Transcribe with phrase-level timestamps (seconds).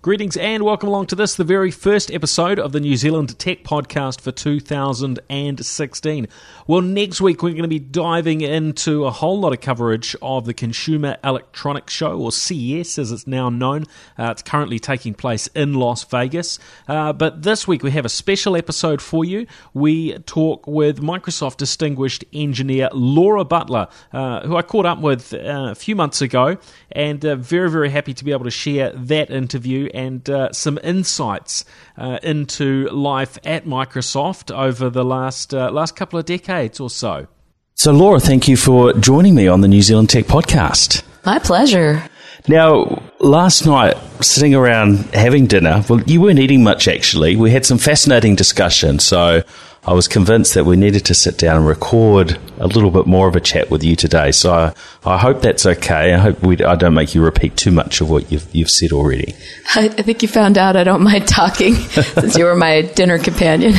[0.00, 3.64] Greetings and welcome along to this, the very first episode of the New Zealand Tech
[3.64, 6.28] Podcast for 2016.
[6.68, 10.44] Well, next week we're going to be diving into a whole lot of coverage of
[10.44, 13.86] the Consumer Electronics Show, or CES as it's now known.
[14.16, 16.60] Uh, it's currently taking place in Las Vegas.
[16.86, 19.48] Uh, but this week we have a special episode for you.
[19.74, 25.70] We talk with Microsoft distinguished engineer Laura Butler, uh, who I caught up with uh,
[25.72, 26.56] a few months ago,
[26.92, 30.78] and uh, very, very happy to be able to share that interview and uh, some
[30.84, 31.64] insights
[31.96, 37.26] uh, into life at Microsoft over the last uh, last couple of decades or so.
[37.74, 41.02] So, Laura, thank you for joining me on the New Zealand Tech Podcast.
[41.24, 42.02] My pleasure.
[42.46, 47.36] Now, last night, sitting around having dinner, well, you weren't eating much actually.
[47.36, 49.00] We had some fascinating discussion.
[49.00, 49.42] So,
[49.88, 53.26] I was convinced that we needed to sit down and record a little bit more
[53.26, 54.32] of a chat with you today.
[54.32, 56.12] So I, I hope that's okay.
[56.12, 58.92] I hope we, I don't make you repeat too much of what you've, you've said
[58.92, 59.34] already.
[59.74, 63.18] I, I think you found out I don't mind talking since you were my dinner
[63.18, 63.72] companion.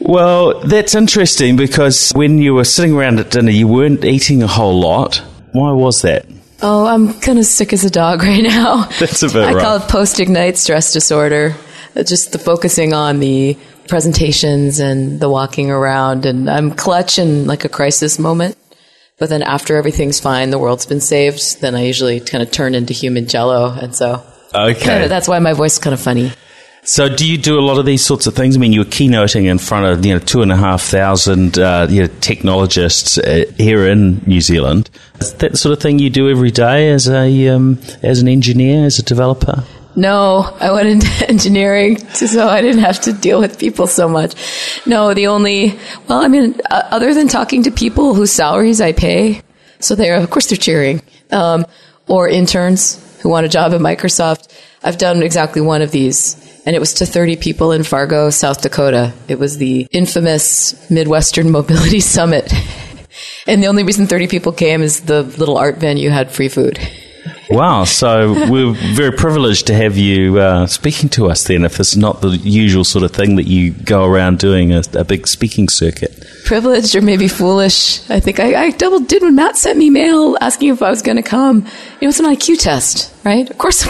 [0.00, 4.48] well, that's interesting because when you were sitting around at dinner, you weren't eating a
[4.48, 5.22] whole lot.
[5.52, 6.26] Why was that?
[6.62, 8.86] Oh, I'm kind of sick as a dog right now.
[8.98, 11.54] That's a bit I call it post ignite stress disorder.
[11.94, 13.56] Just the focusing on the
[13.88, 18.56] presentations and the walking around and I'm clutch in like a crisis moment.
[19.18, 22.74] But then after everything's fine, the world's been saved, then I usually kind of turn
[22.74, 23.70] into human jello.
[23.72, 24.22] And so
[24.54, 24.74] Okay.
[24.80, 26.32] kinda, that's why my voice is kind of funny.
[26.88, 28.56] So, do you do a lot of these sorts of things?
[28.56, 31.88] I mean, you're keynoting in front of you know two and a half thousand uh,
[31.90, 34.88] you know, technologists uh, here in New Zealand.
[35.20, 38.28] Is that the sort of thing you do every day as a um, as an
[38.28, 39.64] engineer, as a developer?
[39.96, 44.34] No, I went into engineering so I didn't have to deal with people so much.
[44.86, 48.92] No, the only, well, I mean, uh, other than talking to people whose salaries I
[48.92, 49.40] pay,
[49.80, 51.00] so they're, of course, they're cheering,
[51.32, 51.64] um,
[52.06, 56.36] or interns who want a job at Microsoft, I've done exactly one of these.
[56.66, 59.14] And it was to 30 people in Fargo, South Dakota.
[59.28, 62.52] It was the infamous Midwestern Mobility Summit.
[63.46, 66.78] and the only reason 30 people came is the little art venue had free food.
[67.50, 67.84] Wow!
[67.84, 71.44] So we're very privileged to have you uh, speaking to us.
[71.44, 74.82] Then, if it's not the usual sort of thing that you go around doing a,
[74.94, 76.24] a big speaking circuit.
[76.44, 78.08] privileged or maybe foolish.
[78.10, 81.02] I think I, I double did when Matt sent me mail asking if I was
[81.02, 81.58] going to come.
[81.58, 83.48] You know, it's an IQ test, right?
[83.48, 83.84] Of course,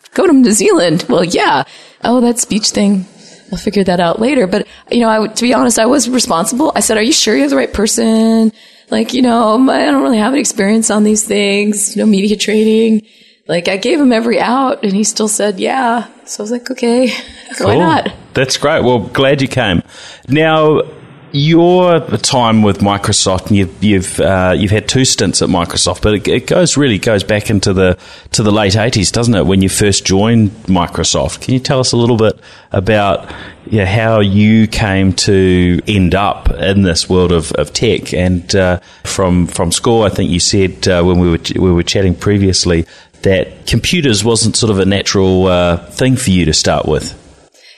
[0.14, 1.06] go to New Zealand.
[1.08, 1.64] Well, yeah.
[2.04, 3.06] Oh, that speech thing.
[3.52, 4.46] I'll figure that out later.
[4.46, 6.72] But, you know, I, to be honest, I was responsible.
[6.76, 8.52] I said, are you sure you have the right person?
[8.90, 13.06] Like, you know, I don't really have an experience on these things, no media training.
[13.46, 16.08] Like, I gave him every out and he still said, yeah.
[16.24, 17.12] So I was like, okay,
[17.58, 18.12] why not?
[18.34, 18.84] That's great.
[18.84, 19.82] Well, glad you came.
[20.28, 20.82] Now,
[21.32, 26.14] your time with Microsoft, and you've you've uh, you've had two stints at Microsoft, but
[26.14, 27.98] it, it goes really goes back into the
[28.32, 29.46] to the late eighties, doesn't it?
[29.46, 32.38] When you first joined Microsoft, can you tell us a little bit
[32.72, 33.32] about
[33.66, 38.12] yeah, how you came to end up in this world of, of tech?
[38.12, 41.82] And uh, from from school, I think you said uh, when we were we were
[41.82, 42.86] chatting previously
[43.22, 47.16] that computers wasn't sort of a natural uh, thing for you to start with.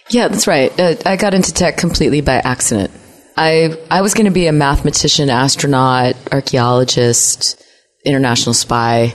[0.08, 0.78] Yeah, that's right.
[0.78, 2.92] Uh, I got into tech completely by accident.
[3.36, 7.62] I I was going to be a mathematician, astronaut, archaeologist,
[8.04, 9.14] international spy,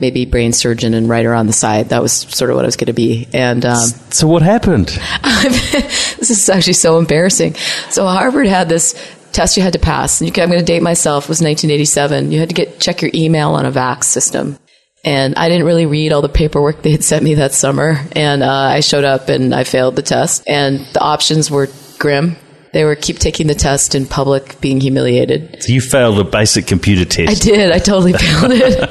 [0.00, 1.88] maybe brain surgeon, and writer on the side.
[1.88, 3.28] That was sort of what I was going to be.
[3.32, 4.88] And um, So what happened?
[5.42, 7.54] this is actually so embarrassing.
[7.90, 8.94] So Harvard had this
[9.32, 11.24] test you had to pass, and you can, I'm going to date myself.
[11.24, 12.32] It was 1987.
[12.32, 14.58] You had to get check your email on a VAX system.
[15.04, 18.04] And I didn't really read all the paperwork they had sent me that summer.
[18.16, 20.42] And uh, I showed up and I failed the test.
[20.48, 21.68] And the options were
[22.00, 22.36] grim.
[22.76, 25.62] They were keep taking the test in public, being humiliated.
[25.62, 27.30] So you failed a basic computer test.
[27.30, 27.72] I did.
[27.72, 28.90] I totally failed it.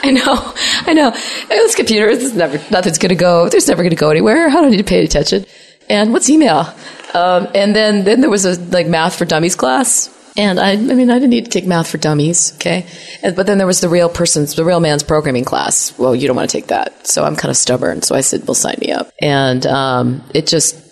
[0.02, 0.54] I know.
[0.86, 1.10] I know.
[1.10, 3.50] Hey, this computer, this never, nothing's going to go.
[3.50, 4.48] There's never going to go anywhere.
[4.48, 5.44] I don't need to pay attention.
[5.90, 6.74] And what's email?
[7.12, 10.08] Um, and then, then there was a like math for dummies class.
[10.38, 12.86] And I, I mean, I didn't need to take math for dummies, okay?
[13.22, 15.92] And, but then there was the real person's, the real man's programming class.
[15.98, 17.06] Well, you don't want to take that.
[17.06, 18.00] So I'm kind of stubborn.
[18.00, 19.12] So I said, well, sign me up.
[19.20, 20.87] And um, it just,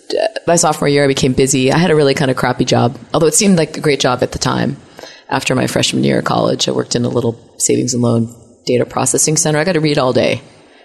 [0.46, 1.72] my sophomore year, I became busy.
[1.72, 4.22] I had a really kind of crappy job, although it seemed like a great job
[4.22, 4.76] at the time.
[5.28, 8.32] After my freshman year of college, I worked in a little savings and loan
[8.64, 9.58] data processing center.
[9.58, 10.40] I got to read all day.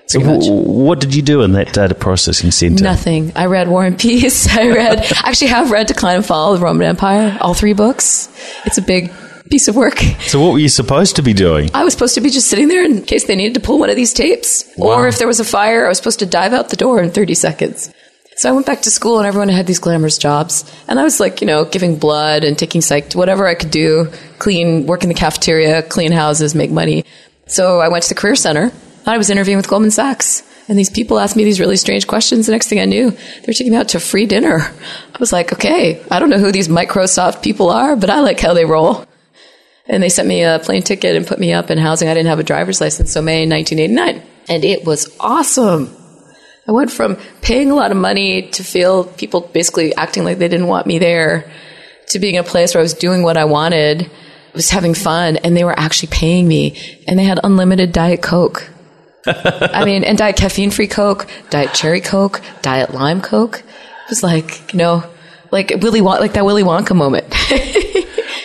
[0.08, 2.84] So w- what did you do in that data processing center?
[2.84, 3.32] Nothing.
[3.36, 4.48] I read War and Peace.
[4.58, 8.30] I read, actually have read Decline and Fall of the Roman Empire, all three books.
[8.66, 9.12] It's a big
[9.50, 10.00] piece of work.
[10.22, 11.70] So what were you supposed to be doing?
[11.74, 13.90] I was supposed to be just sitting there in case they needed to pull one
[13.90, 14.70] of these tapes.
[14.76, 14.96] Wow.
[14.98, 17.12] Or if there was a fire, I was supposed to dive out the door in
[17.12, 17.94] 30 seconds.
[18.42, 20.66] So I went back to school and everyone had these glamorous jobs.
[20.88, 24.08] And I was like, you know, giving blood and taking psych, whatever I could do,
[24.40, 27.06] clean, work in the cafeteria, clean houses, make money.
[27.46, 28.72] So I went to the career center.
[29.06, 30.42] I was interviewing with Goldman Sachs.
[30.68, 32.48] And these people asked me these really strange questions.
[32.48, 34.58] The next thing I knew, they were taking me out to free dinner.
[34.62, 38.40] I was like, okay, I don't know who these Microsoft people are, but I like
[38.40, 39.06] how they roll.
[39.86, 42.10] And they sent me a plane ticket and put me up in housing.
[42.10, 44.28] I didn't have a driver's license, so May 1989.
[44.50, 45.96] And it was awesome.
[46.68, 50.48] I went from paying a lot of money to feel people basically acting like they
[50.48, 51.52] didn't want me there
[52.10, 54.10] to being a place where I was doing what I wanted,
[54.54, 56.78] was having fun, and they were actually paying me.
[57.08, 58.70] And they had unlimited Diet Coke.
[59.26, 63.60] I mean, and Diet Caffeine Free Coke, Diet Cherry Coke, Diet Lime Coke.
[63.60, 65.04] It was like, you know,
[65.52, 67.34] like Willy Won- like that Willy Wonka moment.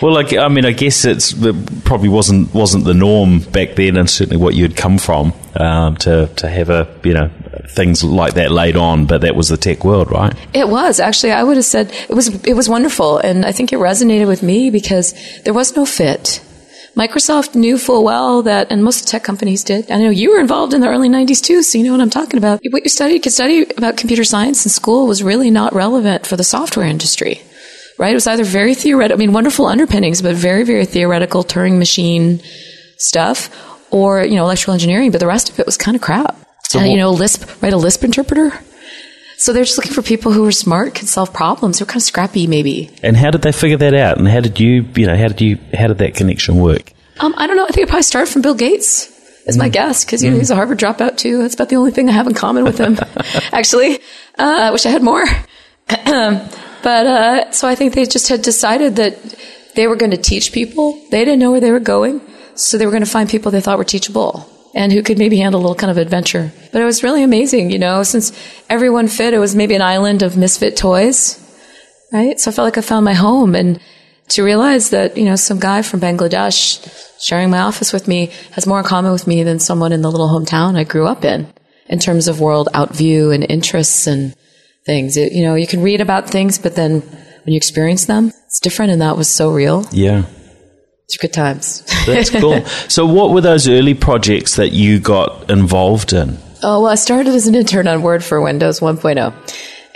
[0.02, 3.96] Well, like I mean, I guess it's it probably wasn't wasn't the norm back then,
[3.96, 7.30] and certainly what you'd come from um, to to have a you know
[7.70, 9.06] things like that laid on.
[9.06, 10.34] But that was the tech world, right?
[10.52, 11.32] It was actually.
[11.32, 12.28] I would have said it was.
[12.44, 15.14] It was wonderful, and I think it resonated with me because
[15.44, 16.42] there was no fit.
[16.94, 19.90] Microsoft knew full well that, and most tech companies did.
[19.90, 22.10] I know you were involved in the early '90s too, so you know what I'm
[22.10, 22.60] talking about.
[22.70, 26.36] What you studied, could study about computer science in school was really not relevant for
[26.36, 27.40] the software industry
[27.98, 28.10] right?
[28.10, 32.40] It was either very theoretical, I mean, wonderful underpinnings, but very, very theoretical Turing machine
[32.98, 33.50] stuff,
[33.90, 36.36] or, you know, electrical engineering, but the rest of it was kind of crap.
[36.68, 38.52] So and, you know, Lisp, write a Lisp interpreter.
[39.38, 41.78] So they're just looking for people who are smart, can solve problems.
[41.78, 42.90] They're kind of scrappy, maybe.
[43.02, 44.18] And how did they figure that out?
[44.18, 46.92] And how did you you know how did you how did that connection work?
[47.20, 47.64] Um, I don't know.
[47.64, 49.12] I think it probably started from Bill Gates.
[49.46, 51.38] Is my guess because you know he's a Harvard dropout too.
[51.38, 52.98] That's about the only thing I have in common with him.
[53.52, 53.96] Actually,
[54.38, 55.24] uh, I wish I had more.
[56.86, 59.18] but uh, so I think they just had decided that
[59.74, 60.92] they were going to teach people.
[61.10, 62.20] They didn't know where they were going,
[62.54, 65.38] so they were going to find people they thought were teachable and who could maybe
[65.38, 66.52] handle a little kind of adventure.
[66.70, 68.30] But it was really amazing, you know, since
[68.70, 69.34] everyone fit.
[69.34, 71.42] It was maybe an island of misfit toys,
[72.12, 72.38] right?
[72.38, 73.80] So I felt like I found my home and
[74.28, 76.62] to realize that, you know, some guy from Bangladesh
[77.20, 80.10] sharing my office with me has more in common with me than someone in the
[80.12, 81.52] little hometown I grew up in,
[81.88, 84.36] in terms of world outview and interests and
[84.86, 85.16] things.
[85.16, 88.60] It, you know, you can read about things, but then when you experience them, it's
[88.60, 89.84] different, and that was so real.
[89.92, 90.24] Yeah.
[91.04, 91.82] It's good times.
[92.06, 92.64] That's cool.
[92.88, 96.38] so, what were those early projects that you got involved in?
[96.62, 99.34] Oh, well, I started as an intern on Word for Windows 1.0.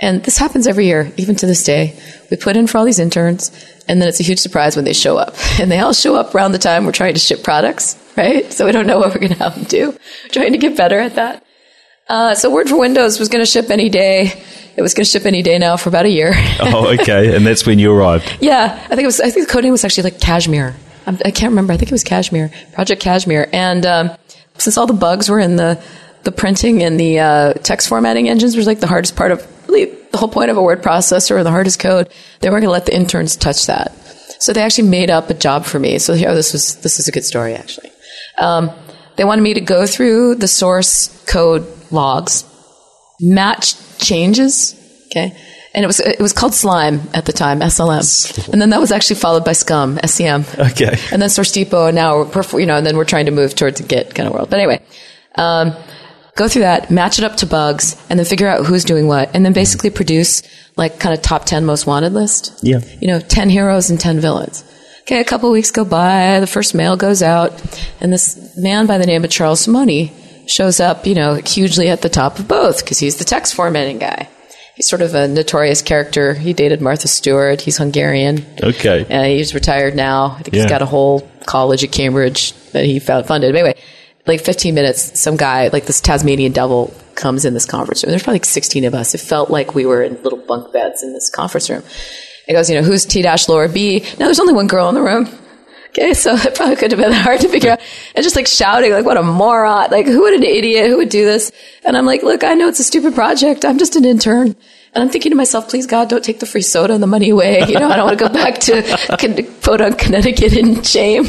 [0.02, 1.98] And this happens every year, even to this day.
[2.31, 3.50] We put in for all these interns,
[3.88, 5.34] and then it's a huge surprise when they show up.
[5.60, 8.50] And they all show up around the time we're trying to ship products, right?
[8.52, 9.90] So we don't know what we're going to have them do.
[9.90, 11.44] We're trying to get better at that.
[12.08, 14.42] Uh, so Word for Windows was going to ship any day.
[14.80, 16.32] It was going to ship any day now for about a year.
[16.62, 17.36] Oh, okay.
[17.36, 18.38] and that's when you arrived.
[18.40, 19.20] Yeah, I think it was.
[19.20, 20.74] I think the code name was actually like Cashmere.
[21.06, 21.74] I'm, I can't remember.
[21.74, 23.46] I think it was Cashmere, Project Cashmere.
[23.52, 24.10] And um,
[24.56, 25.82] since all the bugs were in the
[26.22, 29.86] the printing and the uh, text formatting engines was like the hardest part of really
[30.12, 32.10] the whole point of a word processor or the hardest code.
[32.40, 33.92] They weren't going to let the interns touch that.
[34.38, 35.98] So they actually made up a job for me.
[35.98, 37.90] So here, this was this is a good story actually.
[38.38, 38.70] Um,
[39.16, 42.44] they wanted me to go through the source code logs,
[43.20, 44.75] match changes.
[45.06, 45.37] Okay.
[45.72, 48.90] And it was it was called Slime at the time, SLM, and then that was
[48.90, 50.99] actually followed by Scum, SCM, Okay.
[51.12, 52.25] and then Source Depot, and now
[52.58, 54.50] you know, and then we're trying to move towards a Git kind of world.
[54.50, 54.82] But anyway,
[55.37, 55.72] um,
[56.34, 59.31] go through that, match it up to bugs, and then figure out who's doing what,
[59.32, 60.43] and then basically produce
[60.76, 62.59] like kind of top ten most wanted list.
[62.64, 62.80] Yeah.
[63.00, 64.64] you know, ten heroes and ten villains.
[65.02, 67.52] Okay, a couple weeks go by, the first mail goes out,
[68.00, 70.11] and this man by the name of Charles Simonyi
[70.50, 73.99] shows up, you know, hugely at the top of both because he's the text formatting
[73.99, 74.28] guy.
[74.76, 76.33] He's sort of a notorious character.
[76.35, 77.61] He dated Martha Stewart.
[77.61, 78.47] He's Hungarian.
[78.62, 79.04] Okay.
[79.04, 80.37] Uh, he's retired now.
[80.38, 80.62] I think Yeah.
[80.62, 83.52] he's got a whole college at Cambridge that he found funded.
[83.52, 83.75] But anyway,
[84.26, 88.11] like 15 minutes, some guy, like this Tasmanian devil, comes in this conference room.
[88.11, 89.14] There's probably like 16 of us.
[89.14, 91.83] It felt like we were in little bunk beds in this conference room.
[92.49, 94.00] It goes, you know, who's T dash Laura B?
[94.19, 95.28] Now there's only one girl in the room.
[95.90, 97.80] Okay, so it probably could have been hard to figure out.
[98.14, 99.90] And just like shouting, like, what a moron.
[99.90, 100.88] Like, who would an idiot?
[100.88, 101.52] Who would do this?
[101.85, 103.64] And I'm like, look, I know it's a stupid project.
[103.64, 104.54] I'm just an intern.
[104.92, 107.30] And I'm thinking to myself, please God, don't take the free soda and the money
[107.30, 107.61] away.
[107.68, 108.82] You know, I don't want to go back to
[109.18, 111.26] Con- Podunk, Connecticut in shame.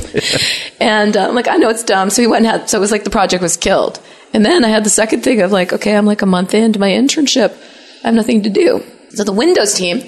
[0.79, 2.09] And uh, I'm like, I know it's dumb.
[2.09, 3.99] So we went and had, so it was like the project was killed.
[4.33, 6.79] And then I had the second thing of like, okay, I'm like a month into
[6.79, 7.51] my internship.
[8.03, 8.83] I have nothing to do.
[9.09, 10.01] So the Windows team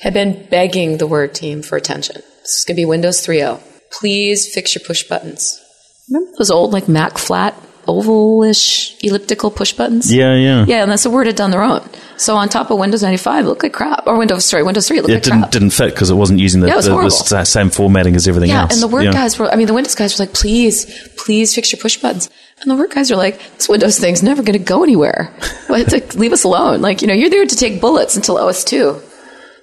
[0.00, 2.22] had been begging the Word team for attention.
[2.42, 3.75] This is going to be Windows 3.0.
[4.00, 5.60] Please fix your push buttons.
[6.08, 7.54] Remember those old like Mac flat,
[7.86, 10.12] ovalish, elliptical push buttons?
[10.12, 10.64] Yeah, yeah.
[10.66, 11.88] Yeah, and that's the Word had done their own.
[12.18, 14.06] So on top of Windows 95, it looked like crap.
[14.06, 15.26] Or Windows, sorry, Windows 3, it looked like crap.
[15.26, 15.50] It like didn't crap.
[15.52, 18.50] didn't fit because it wasn't using the, Yeah, was the, the same formatting as everything
[18.50, 18.72] Yeah, else.
[18.74, 19.12] and the Word Yeah.
[19.12, 20.86] guys were, I mean, the Windows guys were like, please,
[21.16, 22.30] please fix your push buttons.
[22.60, 25.34] And the work guys are like, this Windows thing's never going to go anywhere.
[25.68, 26.80] But like, leave us alone.
[26.80, 29.02] Like, you know, you're there to take bullets until OS2,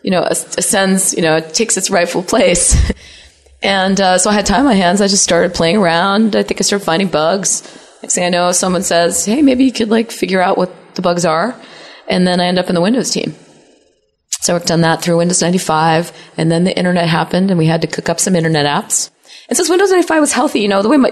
[0.03, 2.75] you know, ascends, you know, takes its rightful place.
[3.63, 5.01] and uh, so I had time on my hands.
[5.01, 6.35] I just started playing around.
[6.35, 7.63] I think I started finding bugs.
[8.01, 11.01] Next thing I know, someone says, hey, maybe you could like figure out what the
[11.01, 11.59] bugs are.
[12.09, 13.33] And then I end up in the Windows team.
[14.41, 16.11] So I worked on that through Windows 95.
[16.35, 19.09] And then the internet happened and we had to cook up some internet apps.
[19.47, 21.11] And since Windows 95 was healthy, you know, the way my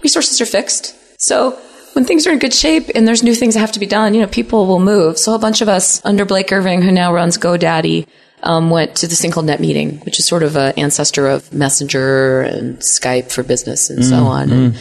[0.00, 0.94] resources are fixed.
[1.20, 1.58] So
[1.94, 4.14] when things are in good shape and there's new things that have to be done,
[4.14, 5.18] you know, people will move.
[5.18, 8.06] So a bunch of us under Blake Irving, who now runs GoDaddy,
[8.42, 12.42] um, went to this thing called NetMeeting, which is sort of an ancestor of Messenger
[12.42, 14.48] and Skype for business and mm, so on.
[14.48, 14.52] Mm.
[14.52, 14.78] And,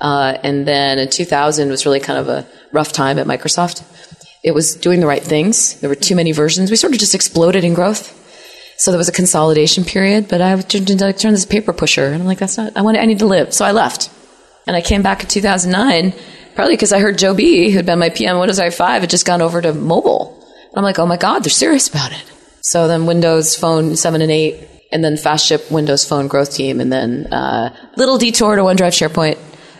[0.00, 3.84] uh, and then in 2000 was really kind of a rough time at Microsoft.
[4.42, 5.78] It was doing the right things.
[5.80, 6.70] There were too many versions.
[6.70, 8.16] We sort of just exploded in growth.
[8.78, 12.06] So there was a consolidation period, but I turned into like, turn this paper pusher,
[12.06, 12.74] and I'm like, that's not.
[12.74, 12.96] I want.
[12.96, 13.52] I need to live.
[13.52, 14.10] So I left,
[14.66, 16.14] and I came back in 2009,
[16.54, 19.42] probably because I heard Joe B, who'd been my PM Windows i5, had just gone
[19.42, 20.34] over to mobile.
[20.70, 22.24] And I'm like, oh my god, they're serious about it.
[22.62, 26.80] So then Windows Phone 7 and 8, and then fast ship Windows Phone growth team,
[26.80, 29.38] and then uh, little detour to OneDrive SharePoint,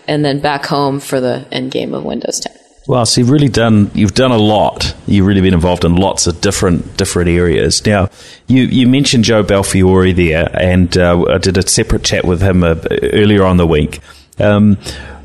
[0.09, 2.57] and then back home for the end game of Windows 10.
[2.87, 4.97] Well, so you've really done you've done a lot.
[5.07, 7.87] You've really been involved in lots of different different areas.
[7.87, 8.09] Now,
[8.49, 12.65] you, you mentioned Joe Belfiore there, and uh, I did a separate chat with him
[12.65, 14.01] uh, earlier on the week.
[14.39, 14.79] Um,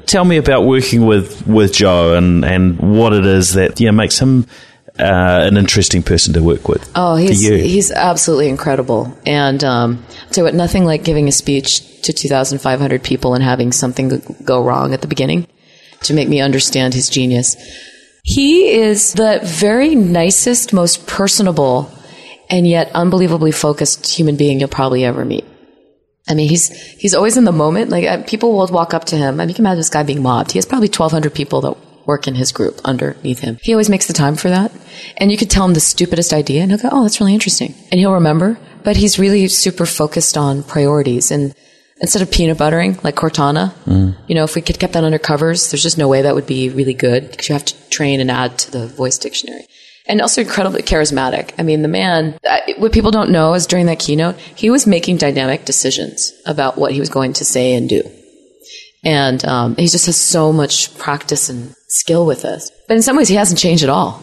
[0.05, 4.19] tell me about working with, with Joe and, and what it is that yeah makes
[4.19, 4.45] him
[4.99, 6.89] uh, an interesting person to work with.
[6.95, 12.13] Oh, he's he's absolutely incredible, and um, you what, nothing like giving a speech to
[12.13, 15.47] 2,500 people and having something go wrong at the beginning
[16.03, 17.55] to make me understand his genius.
[18.23, 21.91] He is the very nicest, most personable,
[22.49, 25.45] and yet unbelievably focused human being you'll probably ever meet.
[26.27, 27.91] I mean, he's he's always in the moment.
[27.91, 29.35] Like uh, people will walk up to him.
[29.35, 30.53] I mean, you can imagine this guy being mobbed.
[30.53, 33.57] He has probably 1,200 people that work in his group underneath him.
[33.61, 34.71] He always makes the time for that.
[35.17, 37.75] And you could tell him the stupidest idea, and he'll go, "Oh, that's really interesting,"
[37.91, 38.57] and he'll remember.
[38.83, 41.55] But he's really super focused on priorities and
[42.01, 44.15] instead of peanut buttering like Cortana, mm.
[44.27, 46.47] you know, if we could kept that under covers, there's just no way that would
[46.47, 49.65] be really good because you have to train and add to the voice dictionary.
[50.07, 51.51] And also incredibly charismatic.
[51.57, 52.37] I mean, the man,
[52.77, 56.91] what people don't know is during that keynote, he was making dynamic decisions about what
[56.91, 58.03] he was going to say and do.
[59.05, 62.71] And um, he just has so much practice and skill with this.
[62.87, 64.21] But in some ways, he hasn't changed at all.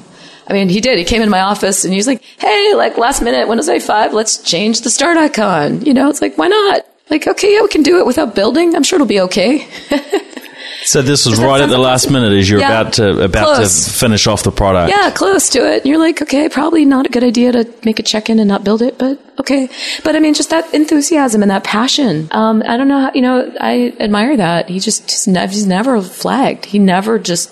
[0.48, 0.98] I mean, he did.
[0.98, 4.12] He came in my office and he was like, hey, like last minute, Windows 5,
[4.12, 5.82] let's change the start icon.
[5.82, 6.84] You know, it's like, why not?
[7.10, 8.74] Like, okay, yeah, we can do it without building.
[8.74, 9.68] I'm sure it'll be okay.
[10.84, 13.84] so this was right at the last minute as you're yeah, about to about close.
[13.84, 14.90] to finish off the product.
[14.90, 15.82] Yeah, close to it.
[15.82, 18.48] And you're like, okay, probably not a good idea to make a check in and
[18.48, 19.68] not build it, but okay.
[20.04, 22.28] But I mean, just that enthusiasm and that passion.
[22.30, 24.68] Um, I don't know how, you know, I admire that.
[24.68, 26.64] He just, just he's never flagged.
[26.64, 27.50] He never just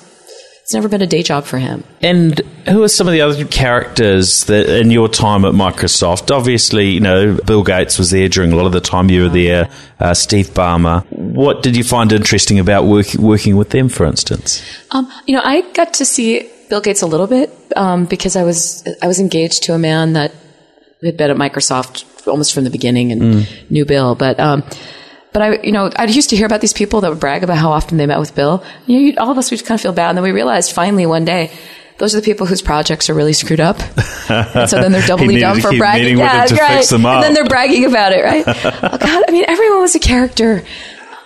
[0.71, 1.83] it's never been a day job for him.
[2.01, 6.31] And who are some of the other characters that in your time at Microsoft?
[6.31, 9.29] Obviously, you know, Bill Gates was there during a lot of the time you were
[9.29, 11.05] there, uh, Steve Ballmer.
[11.11, 14.63] What did you find interesting about work, working with them, for instance?
[14.93, 18.45] Um, you know, I got to see Bill Gates a little bit um, because I
[18.45, 20.33] was I was engaged to a man that
[21.03, 23.71] had been at Microsoft almost from the beginning and mm.
[23.71, 24.39] knew Bill, but.
[24.39, 24.63] Um,
[25.33, 27.57] but I, you know, I used to hear about these people that would brag about
[27.57, 28.65] how often they met with Bill.
[28.87, 31.07] You know, all of us would kind of feel bad, and then we realized finally
[31.07, 31.53] one day
[32.01, 33.79] those are the people whose projects are really screwed up.
[34.31, 36.17] and so then they're doubly dumb for bragging.
[36.17, 36.93] Yeah, right.
[36.93, 38.45] And then they're bragging about it, right?
[38.49, 40.65] oh, God, I mean, everyone was a character.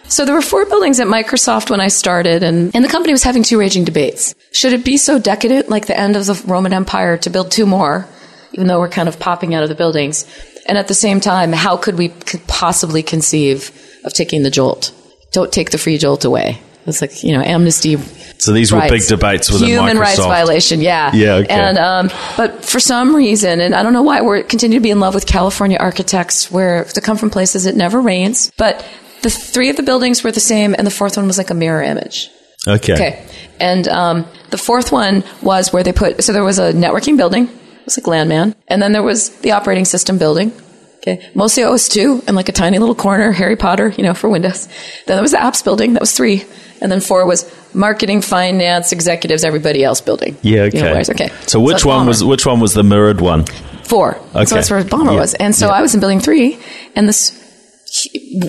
[0.08, 3.22] So there were four buildings at Microsoft when I started, and, and the company was
[3.22, 4.34] having two raging debates.
[4.50, 7.66] Should it be so decadent, like the end of the Roman Empire, to build two
[7.66, 8.06] more,
[8.52, 10.26] even though we're kind of popping out of the buildings?
[10.66, 12.08] And at the same time, how could we
[12.48, 13.70] possibly conceive
[14.04, 14.92] of taking the jolt.
[15.32, 16.60] Don't take the free jolt away.
[16.86, 17.96] It's like you know amnesty.
[18.38, 20.80] So these rights, were big debates with a human rights violation.
[20.80, 21.34] Yeah, yeah.
[21.36, 21.48] Okay.
[21.48, 24.90] And um, but for some reason, and I don't know why, we're continue to be
[24.90, 28.52] in love with California architects, where to come from places it never rains.
[28.58, 28.86] But
[29.22, 31.54] the three of the buildings were the same, and the fourth one was like a
[31.54, 32.30] mirror image.
[32.66, 32.94] Okay.
[32.94, 33.26] Okay.
[33.60, 36.22] And um, the fourth one was where they put.
[36.22, 37.44] So there was a networking building.
[37.44, 40.52] It was like LanMan, and then there was the operating system building,
[41.06, 41.22] Okay.
[41.34, 44.66] Mostly OS 2 and like a tiny little corner, Harry Potter, you know, for Windows.
[45.06, 45.92] Then there was the apps building.
[45.92, 46.44] That was three.
[46.80, 47.44] And then four was
[47.74, 50.38] marketing, finance, executives, everybody else building.
[50.40, 50.62] Yeah.
[50.62, 50.78] Okay.
[50.78, 51.30] You know, okay.
[51.46, 53.44] So which so one was which one was the mirrored one?
[53.84, 54.16] Four.
[54.34, 54.46] Okay.
[54.46, 55.20] So that's where Ballmer yeah.
[55.20, 55.34] was.
[55.34, 55.74] And so yeah.
[55.74, 56.58] I was in building three,
[56.96, 57.40] and this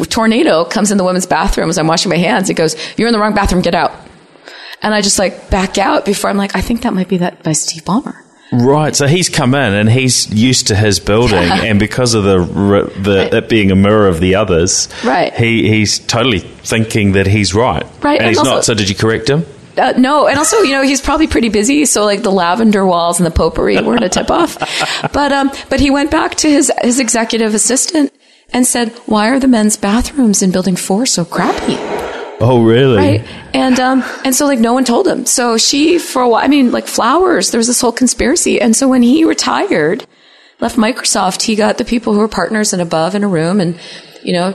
[0.09, 2.49] tornado comes in the women's bathroom as I'm washing my hands.
[2.49, 3.61] It goes, "You're in the wrong bathroom.
[3.61, 3.91] Get out."
[4.81, 7.43] And I just like back out before I'm like, I think that might be that
[7.43, 8.24] by Steve Ballmer.
[8.51, 11.37] Right, so he's come in and he's used to his building,
[11.69, 12.37] and because of the
[13.01, 13.33] the Right.
[13.33, 15.33] it being a mirror of the others, Right.
[15.33, 18.65] He he's totally thinking that he's right, Right, and, and he's also- not.
[18.65, 19.45] So did you correct him?
[19.77, 23.19] Uh, no, and also, you know, he's probably pretty busy, so like the lavender walls
[23.19, 24.55] and the potpourri weren't a tip off.
[25.11, 28.13] But um, but he went back to his his executive assistant
[28.53, 31.75] and said, "Why are the men's bathrooms in Building Four so crappy?"
[32.39, 32.97] Oh, really?
[32.97, 35.25] Right, and um, and so like no one told him.
[35.25, 37.51] So she, for a while, I mean, like flowers.
[37.51, 40.05] There was this whole conspiracy, and so when he retired,
[40.59, 43.79] left Microsoft, he got the people who were partners and above in a room, and
[44.23, 44.51] you know,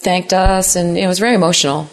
[0.00, 1.88] thanked us, and it was very emotional.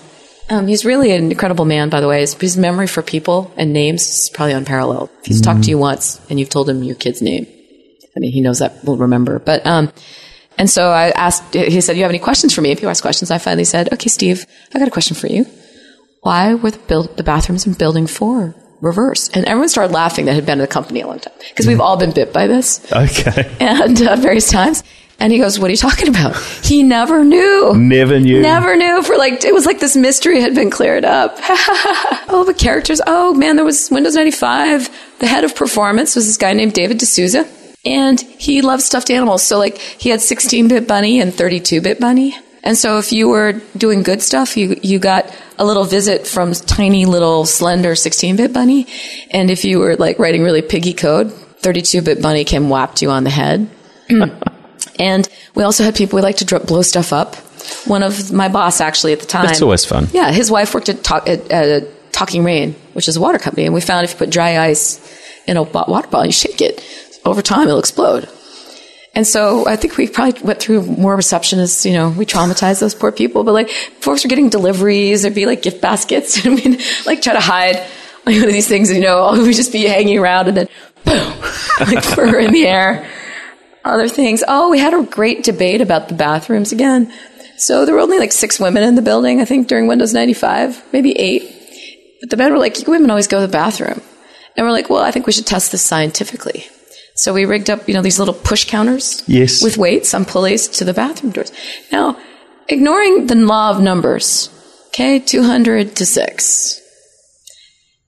[0.50, 2.20] Um, he's really an incredible man, by the way.
[2.20, 5.10] His, his memory for people and names is probably unparalleled.
[5.20, 7.48] If he's talked to you once and you've told him your kid's name,
[8.18, 9.40] I mean, he knows that will remember.
[9.40, 9.94] But um,
[10.62, 11.56] and so I asked.
[11.56, 13.92] He said, "You have any questions for me?" If you ask questions, I finally said,
[13.94, 15.48] "Okay, Steve, I got a question for you.
[16.22, 20.36] Why were the build the bathrooms in Building Four reverse?" And everyone started laughing that
[20.36, 22.80] had been in the company a long time because we've all been bit by this
[22.94, 23.50] Okay.
[23.60, 24.84] and uh, various times.
[25.20, 27.74] And he goes, "What are you talking about?" He never knew.
[27.76, 28.42] Never knew.
[28.42, 31.38] Never knew for like it was like this mystery had been cleared up.
[32.30, 33.02] oh, the characters.
[33.08, 34.90] Oh man, there was Windows 95.
[35.18, 37.48] The head of performance was this guy named David D'Souza,
[37.86, 39.44] and he loved stuffed animals.
[39.44, 42.36] So like he had 16-bit bunny and 32-bit bunny.
[42.64, 46.54] And so if you were doing good stuff, you you got a little visit from
[46.54, 48.86] tiny little slender 16-bit bunny,
[49.32, 51.30] and if you were like writing really piggy code,
[51.62, 53.70] 32-bit bunny came whapped you on the head.
[55.00, 57.36] And we also had people we like to dr- blow stuff up.
[57.88, 59.48] One of my boss actually at the time.
[59.48, 60.08] That's always fun.
[60.12, 63.66] Yeah, his wife worked at, talk, at, at Talking Rain, which is a water company,
[63.66, 65.00] and we found if you put dry ice
[65.48, 66.84] in a water bottle, you shake it,
[67.26, 68.30] over time it'll explode.
[69.14, 72.96] And so I think we probably went through more receptionists, you know, we traumatized those
[72.96, 76.82] poor people, but like folks were getting deliveries, there'd be like gift baskets, and we'd
[77.06, 77.76] like try to hide
[78.26, 80.68] like one of these things, you know, we'd just be hanging around and then
[81.04, 81.34] boom,
[81.80, 83.08] like fur in the air
[83.84, 84.44] other things.
[84.48, 87.12] Oh, we had a great debate about the bathrooms again.
[87.58, 90.84] So there were only like six women in the building, I think, during Windows 95,
[90.94, 92.18] maybe eight.
[92.20, 94.02] But the men were like, women always go to the bathroom.
[94.56, 96.66] And we're like, well, I think we should test this scientifically.
[97.22, 99.62] So we rigged up, you know, these little push counters Yes.
[99.64, 101.52] with weights on pulleys to the bathroom doors.
[101.92, 102.18] Now,
[102.68, 104.50] ignoring the law of numbers,
[104.88, 106.82] okay, 200 to 6.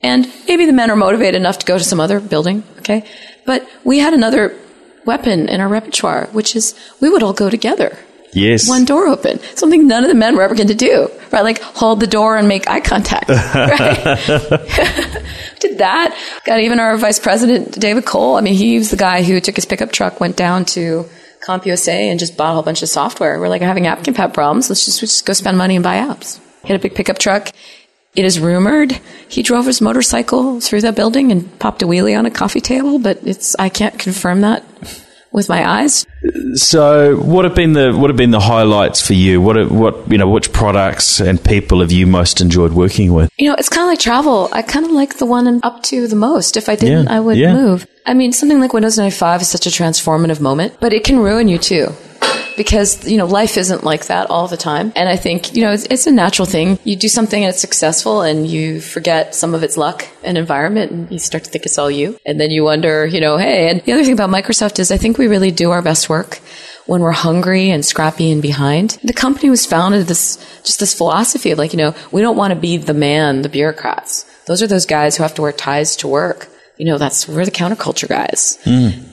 [0.01, 3.05] And maybe the men are motivated enough to go to some other building, okay?
[3.45, 4.57] But we had another
[5.05, 7.95] weapon in our repertoire, which is we would all go together.
[8.33, 8.67] Yes.
[8.67, 9.39] One door open.
[9.55, 11.43] Something none of the men were ever going to do, right?
[11.43, 14.17] Like hold the door and make eye contact, right?
[15.59, 16.17] Did that.
[16.45, 18.35] Got even our vice president, David Cole.
[18.35, 21.05] I mean, he was the guy who took his pickup truck, went down to
[21.45, 23.39] CompUSA and just bought a whole bunch of software.
[23.39, 24.69] We're like having app compat problems.
[24.69, 26.39] Let's just, just go spend money and buy apps.
[26.63, 27.49] He had a big pickup truck.
[28.15, 28.99] It is rumored
[29.33, 32.99] he drove his motorcycle through that building and popped a wheelie on a coffee table,
[32.99, 34.63] but it's I can't confirm that
[35.33, 36.05] with my eyes.
[36.55, 39.41] So, what have been the what have been the highlights for you?
[39.41, 40.29] What are- what you know?
[40.29, 43.29] Which products and people have you most enjoyed working with?
[43.37, 44.49] You know, it's kind of like travel.
[44.53, 46.55] I kind of like the one I'm up to the most.
[46.57, 47.53] If I didn't, Yeah, I would yeah.
[47.53, 47.87] move.
[48.05, 51.47] I mean, something like Windows 95 is such a transformative moment, but it can ruin
[51.47, 51.87] you too.
[52.55, 54.93] Because, you know, life isn't like that all the time.
[54.95, 56.79] And I think, you know, it's, it's a natural thing.
[56.83, 60.91] You do something and it's successful and you forget some of its luck and environment
[60.91, 62.17] and you start to think it's all you.
[62.25, 64.97] And then you wonder, you know, hey, and the other thing about Microsoft is I
[64.97, 66.39] think we really do our best work
[66.85, 68.97] when we're hungry and scrappy and behind.
[69.03, 72.53] The company was founded this just this philosophy of like, you know, we don't want
[72.53, 74.25] to be the man, the bureaucrats.
[74.45, 76.49] Those are those guys who have to wear ties to work.
[76.77, 78.57] You know, that's we're the counterculture guys.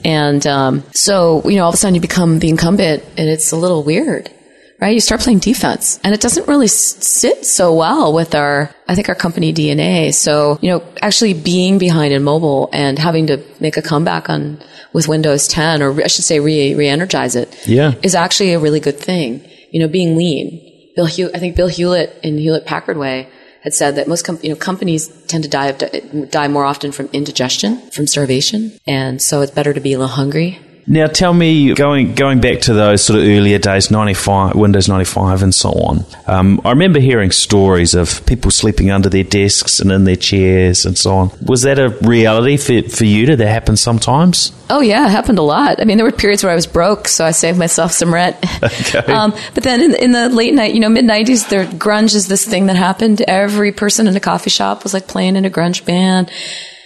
[0.03, 3.51] And um, so, you know, all of a sudden you become the incumbent, and it's
[3.51, 4.31] a little weird,
[4.79, 4.93] right?
[4.93, 9.09] You start playing defense, and it doesn't really sit so well with our, I think,
[9.09, 10.11] our company DNA.
[10.13, 14.59] So, you know, actually being behind in mobile and having to make a comeback on
[14.93, 17.93] with Windows 10, or I should say, re re-energize it, Yeah.
[18.01, 19.47] is actually a really good thing.
[19.71, 20.67] You know, being lean.
[20.95, 23.29] Bill, Hew- I think Bill Hewlett in Hewlett Packard Way
[23.61, 26.91] had said that most com- you know companies tend to die of die more often
[26.91, 30.59] from indigestion, from starvation, and so it's better to be a little hungry.
[30.87, 34.87] Now, tell me, going going back to those sort of earlier days, ninety five, Windows
[34.89, 36.05] ninety five, and so on.
[36.27, 40.85] Um, I remember hearing stories of people sleeping under their desks and in their chairs
[40.85, 41.31] and so on.
[41.45, 43.25] Was that a reality for for you?
[43.25, 44.51] Did that happen sometimes?
[44.69, 45.81] Oh yeah, it happened a lot.
[45.81, 48.37] I mean, there were periods where I was broke, so I saved myself some rent.
[48.63, 49.11] Okay.
[49.11, 52.27] um, but then in, in the late night, you know, mid '90s, there grunge is
[52.27, 53.21] this thing that happened.
[53.21, 56.31] Every person in a coffee shop was like playing in a grunge band.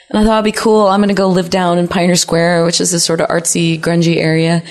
[0.09, 0.87] And I thought it'd be cool.
[0.87, 3.79] I'm going to go live down in Pioneer Square, which is this sort of artsy,
[3.79, 4.63] grungy area.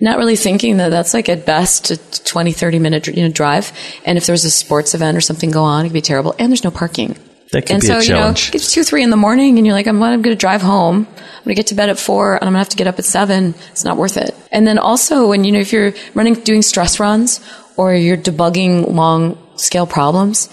[0.00, 3.72] Not really thinking that that's like at best a 20, 30 minute you know, drive.
[4.04, 6.34] And if there was a sports event or something go on, it could be terrible.
[6.38, 7.16] And there's no parking.
[7.52, 9.66] That could and be so, a you know, it's two, three in the morning, and
[9.66, 11.06] you're like, I'm, I'm going to drive home.
[11.08, 12.86] I'm going to get to bed at four, and I'm going to have to get
[12.86, 13.54] up at seven.
[13.70, 14.34] It's not worth it.
[14.52, 17.40] And then also, when you know, if you're running, doing stress runs,
[17.78, 20.50] or you're debugging long scale problems,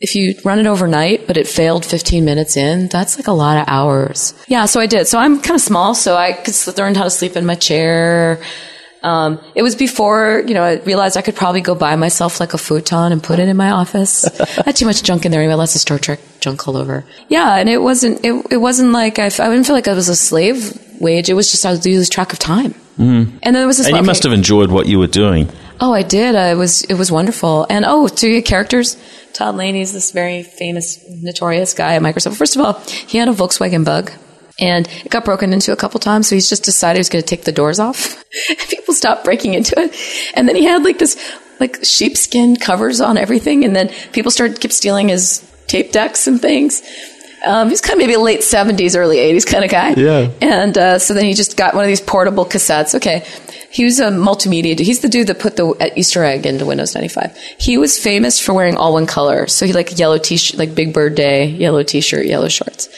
[0.00, 3.58] if you run it overnight, but it failed 15 minutes in, that's like a lot
[3.58, 4.34] of hours.
[4.48, 5.06] Yeah, so I did.
[5.06, 7.54] So I'm kind of small, so I could s- learn how to sleep in my
[7.54, 8.42] chair.
[9.02, 12.54] Um, it was before, you know, I realized I could probably go buy myself like
[12.54, 14.26] a futon and put it in my office.
[14.40, 17.04] I had too much junk in there anyway, lots of Star Trek junk all over.
[17.28, 20.16] Yeah, and it wasn't, it, it wasn't like, I didn't feel like I was a
[20.16, 21.28] slave wage.
[21.28, 22.74] It was just I was lose track of time.
[22.98, 23.38] Mm.
[23.42, 24.06] And then there was this and you okay.
[24.06, 25.48] must have enjoyed what you were doing.
[25.80, 26.34] Oh, I did.
[26.34, 26.82] Uh, I was.
[26.82, 27.66] It was wonderful.
[27.70, 28.96] And oh, your characters,
[29.32, 32.36] Todd Laney Laney's this very famous, notorious guy at Microsoft.
[32.36, 34.12] First of all, he had a Volkswagen Bug,
[34.58, 36.28] and it got broken into a couple times.
[36.28, 38.22] So he's just decided he was going to take the doors off.
[38.68, 39.96] People stopped breaking into it,
[40.34, 41.16] and then he had like this,
[41.60, 46.42] like sheepskin covers on everything, and then people started keep stealing his tape decks and
[46.42, 46.82] things.
[47.44, 49.90] Um, he's kind of maybe late 70s, early 80s kind of guy.
[49.90, 50.30] Yeah.
[50.40, 52.94] And uh, so then he just got one of these portable cassettes.
[52.94, 53.26] Okay.
[53.70, 54.86] He was a multimedia dude.
[54.86, 57.36] He's the dude that put the Easter egg into Windows 95.
[57.58, 59.46] He was famous for wearing all one color.
[59.46, 62.88] So he like yellow t-shirt, like Big Bird Day, yellow t-shirt, yellow shorts.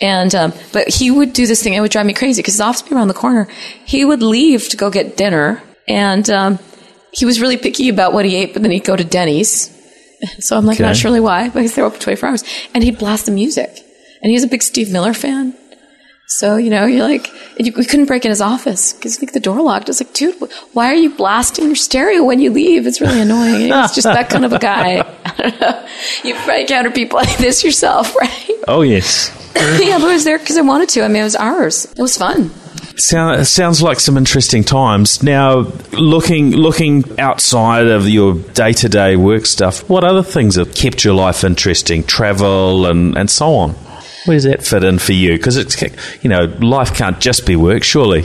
[0.00, 1.74] And, um, but he would do this thing.
[1.74, 3.48] It would drive me crazy because his office would be around the corner.
[3.84, 6.58] He would leave to go get dinner and, um,
[7.12, 9.71] he was really picky about what he ate, but then he'd go to Denny's.
[10.38, 10.84] So I'm like, Okay.
[10.84, 12.44] not surely why, because they're open 24 hours.
[12.74, 13.70] And he'd blast the music.
[14.22, 15.54] And he's a big Steve Miller fan.
[16.28, 19.40] So, you know, you're like, you, we couldn't break in his office because like the
[19.40, 19.88] door locked.
[19.88, 20.34] I was like, dude,
[20.72, 22.86] why are you blasting your stereo when you leave?
[22.86, 23.70] It's really annoying.
[23.70, 25.00] It's just that kind of a guy.
[25.24, 25.86] I don't know.
[26.24, 28.50] You probably encounter people like this yourself, right?
[28.68, 29.30] Oh, yes.
[29.56, 31.02] yeah, but I was there because I wanted to.
[31.04, 31.84] I mean, it was ours.
[31.84, 32.50] It was fun.
[33.02, 35.24] Sound, sounds like some interesting times.
[35.24, 40.72] Now, looking looking outside of your day to day work stuff, what other things have
[40.72, 42.04] kept your life interesting?
[42.04, 43.70] Travel and, and so on.
[44.24, 45.32] Where does that fit in for you?
[45.36, 45.82] Because it's
[46.22, 48.24] you know life can't just be work, surely.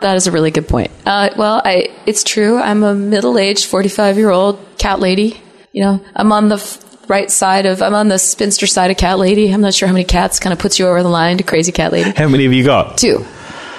[0.00, 0.90] That is a really good point.
[1.04, 2.58] Uh, well, I, it's true.
[2.58, 5.38] I'm a middle-aged, 45-year-old cat lady.
[5.72, 8.96] You know, I'm on the f- right side of, I'm on the spinster side of
[8.96, 9.52] cat lady.
[9.52, 11.70] I'm not sure how many cats kind of puts you over the line to crazy
[11.70, 12.12] cat lady.
[12.12, 12.96] How many have you got?
[12.96, 13.26] Two.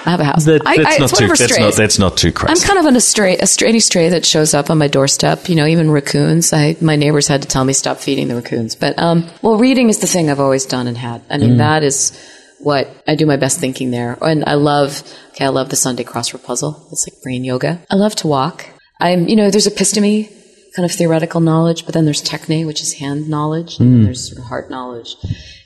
[0.04, 0.44] I have a house.
[0.46, 1.26] That, that's I- not it's too.
[1.28, 1.60] That's strays.
[1.60, 1.74] not.
[1.74, 2.52] That's not too crazy.
[2.52, 4.88] I'm kind of an a stray, a stray, any stray that shows up on my
[4.88, 5.48] doorstep.
[5.48, 6.52] You know, even raccoons.
[6.52, 8.74] I, my neighbors had to tell me stop feeding the raccoons.
[8.74, 11.22] But um, well, reading is the thing I've always done and had.
[11.30, 12.12] I mean, that is
[12.58, 14.18] what I do my best thinking there.
[14.20, 15.02] And I love.
[15.30, 16.88] Okay, I love the Sunday crossword puzzle.
[16.90, 17.80] It's like brain yoga.
[17.90, 18.66] I love to walk.
[19.00, 19.28] I'm.
[19.28, 20.28] You know, there's episteme,
[20.74, 24.28] kind of theoretical knowledge, but then there's techne, which is hand knowledge, and then there's
[24.28, 25.16] sort of heart knowledge.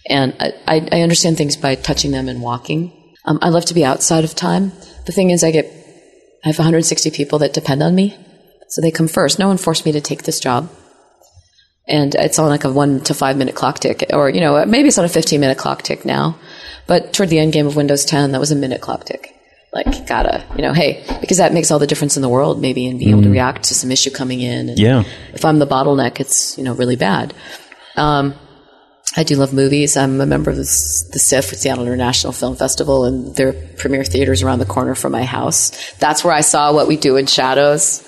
[0.09, 2.92] And I, I, I understand things by touching them and walking.
[3.27, 4.73] Um, I love to be outside of time.
[5.05, 5.67] The thing is, I get
[6.45, 8.17] I have 160 people that depend on me,
[8.69, 9.39] so they come first.
[9.39, 10.71] No one forced me to take this job,
[11.89, 14.89] and it's on like a one to five minute clock tick, or you know, maybe
[14.89, 16.39] it's on a 15 minute clock tick now.
[16.87, 19.33] But toward the end game of Windows 10, that was a minute clock tick.
[19.73, 22.87] Like, gotta, you know, hey, because that makes all the difference in the world, maybe,
[22.87, 24.69] in being able to react to some issue coming in.
[24.69, 25.03] Yeah.
[25.35, 27.35] If I'm the bottleneck, it's you know really bad.
[27.97, 28.35] Um,
[29.16, 29.96] I do love movies.
[29.96, 34.42] I'm a member of the, the SIFF, Seattle International Film Festival, and their premiere theaters
[34.42, 35.94] around the corner from my house.
[35.94, 38.02] That's where I saw What We Do in Shadows.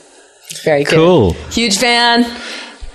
[0.64, 0.96] Very good.
[0.96, 1.32] Cool.
[1.50, 2.24] Huge fan.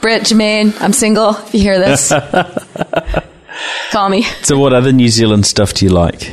[0.02, 1.30] Bret, Jemaine, I'm single.
[1.32, 2.10] If you hear this,
[3.92, 4.24] call me.
[4.42, 6.32] So, what other New Zealand stuff do you like?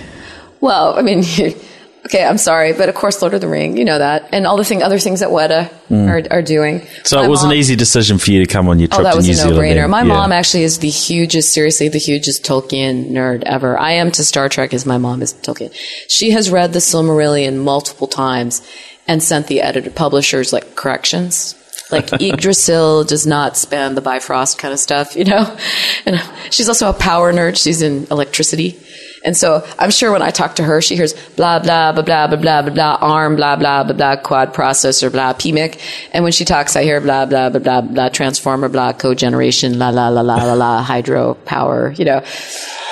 [0.61, 1.23] Well, I mean,
[2.11, 4.57] okay, I'm sorry, but of course, Lord of the Ring, you know that, and all
[4.57, 6.81] the thing, other things that Weta are, are doing.
[6.81, 7.07] Mm.
[7.07, 9.01] So My it was mom- an easy decision for you to come on your trip
[9.01, 9.89] Oh, that to was a no-brainer.
[9.89, 10.09] My Yeah.
[10.09, 13.79] mom actually is the hugest, seriously, the hugest Tolkien nerd ever.
[13.79, 15.73] I am to Star Trek as my mom is to Tolkien.
[16.09, 18.61] She has read the Silmarillion multiple times
[19.09, 21.55] and sent the editor publishers like corrections.
[21.91, 25.57] Like Yggdrasil does not span the Bifrost kind of stuff, you know.
[26.07, 26.21] And
[26.51, 27.57] she's also a power nerd.
[27.63, 28.79] She's in electricity.
[29.23, 32.27] And so I'm sure when I talk to her, she hears blah, blah, blah, blah,
[32.27, 35.79] blah, blah, blah, blah, ARM, blah, blah, blah, blah, quad processor, blah, PMIC.
[36.13, 39.91] And when she talks, I hear blah, blah, blah, blah, blah, transformer, blah, cogeneration, la,
[39.91, 42.25] la, la, la, la, la, hydro power, you know.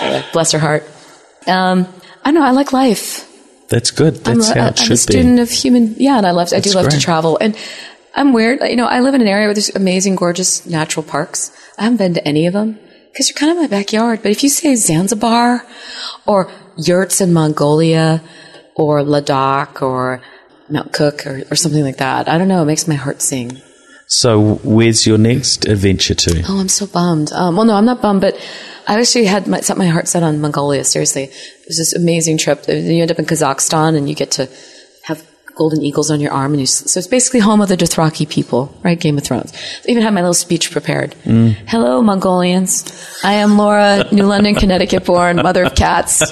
[0.01, 0.85] Uh, bless her heart.
[1.47, 1.87] Um,
[2.25, 2.43] I know.
[2.43, 3.25] I like life.
[3.69, 4.17] That's good.
[4.17, 5.43] That's I'm, how it I'm should a student be.
[5.43, 5.95] of human.
[5.97, 6.53] Yeah, and I love.
[6.53, 7.57] I do love to travel, and
[8.15, 8.61] I'm weird.
[8.61, 11.53] You know, I live in an area where there's amazing, gorgeous natural parks.
[11.79, 12.79] I haven't been to any of them
[13.11, 14.21] because you're kind of my backyard.
[14.23, 15.65] But if you say Zanzibar
[16.27, 18.23] or yurts in Mongolia
[18.75, 20.23] or Ladakh or
[20.69, 22.63] Mount Cook or, or something like that, I don't know.
[22.63, 23.61] It makes my heart sing.
[24.11, 26.43] So, where's your next adventure to?
[26.49, 27.31] Oh, I'm so bummed.
[27.31, 28.37] Um, well, no, I'm not bummed, but
[28.87, 30.83] I actually had my, set my heart set on Mongolia.
[30.83, 32.65] Seriously, it was this amazing trip.
[32.69, 34.49] You end up in Kazakhstan, and you get to
[35.59, 38.73] golden eagles on your arm, and you, so it's basically home of the Dothraki people,
[38.83, 38.99] right?
[38.99, 39.53] Game of Thrones.
[39.53, 41.17] I even had my little speech prepared.
[41.25, 41.55] Mm.
[41.67, 42.87] Hello, Mongolians.
[43.25, 46.23] I am Laura, New London, Connecticut born, mother of cats,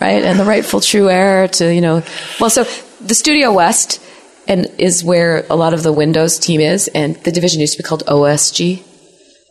[0.00, 0.22] right?
[0.24, 2.02] And the rightful true heir to, you know,
[2.40, 2.64] well, so
[3.00, 4.02] the Studio West
[4.48, 7.82] and is where a lot of the Windows team is, and the division used to
[7.82, 8.82] be called OSG,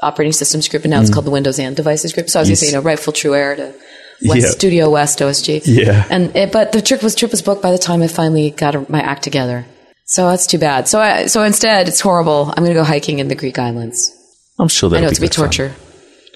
[0.01, 1.13] Operating Systems Group, and now it's mm.
[1.13, 2.29] called the Windows and Devices Group.
[2.29, 3.73] So I was going to say, you know, rightful true heir to
[4.25, 4.49] West Yeah.
[4.49, 5.61] Studio West OSG.
[5.65, 6.05] Yeah.
[6.09, 8.89] And it, but the trip was trip was booked by the time I finally got
[8.89, 9.65] my act together.
[10.05, 10.87] So that's too bad.
[10.87, 12.49] So I, so instead, it's horrible.
[12.49, 14.11] I'm going to go hiking in the Greek islands.
[14.59, 15.45] I'm sure I that'll know be to be good fun.
[15.45, 15.73] torture.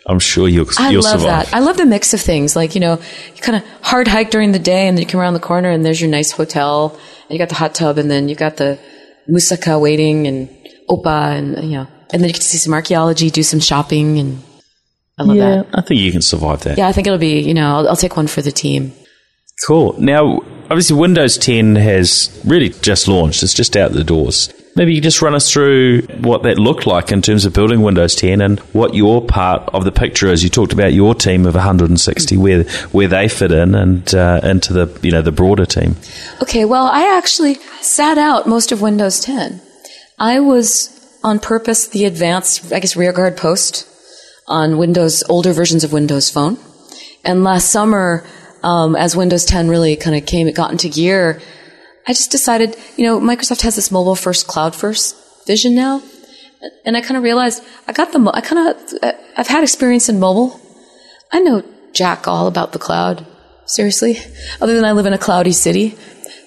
[0.07, 1.45] I'm sure you'll, I you'll love survive.
[1.49, 1.53] that.
[1.55, 2.55] I love the mix of things.
[2.55, 2.99] Like, you know,
[3.35, 5.69] you kind of hard hike during the day and then you come around the corner
[5.71, 6.91] and there's your nice hotel
[7.27, 8.79] and you got the hot tub and then you got the
[9.29, 10.47] moussaka waiting and
[10.89, 14.43] opa and, you know, and then you can see some archaeology, do some shopping and
[15.17, 15.67] I love yeah, that.
[15.73, 16.77] I think you can survive that.
[16.77, 18.91] Yeah, I think it'll be, you know, I'll, I'll take one for the team.
[19.65, 19.95] Cool.
[19.99, 23.41] Now, obviously, Windows 10 has really just launched.
[23.41, 24.51] It's just out the doors.
[24.75, 28.13] Maybe you just run us through what that looked like in terms of building Windows
[28.15, 30.43] 10 and what your part of the picture is.
[30.43, 34.73] You talked about your team of 160, where where they fit in, and uh, into
[34.73, 35.95] the you know the broader team.
[36.41, 39.61] Okay, well, I actually sat out most of Windows 10.
[40.19, 40.91] I was
[41.23, 43.89] on purpose the advanced, I guess, rearguard post
[44.47, 46.57] on Windows, older versions of Windows Phone.
[47.23, 48.25] And last summer,
[48.63, 51.41] um, as Windows 10 really kind of came, it got into gear,
[52.07, 55.15] I just decided, you know, Microsoft has this mobile first, cloud first
[55.47, 56.03] vision now.
[56.85, 60.19] And I kind of realized I got the, I kind of, I've had experience in
[60.19, 60.59] mobile.
[61.31, 63.25] I know jack all about the cloud.
[63.65, 64.17] Seriously.
[64.61, 65.97] Other than I live in a cloudy city.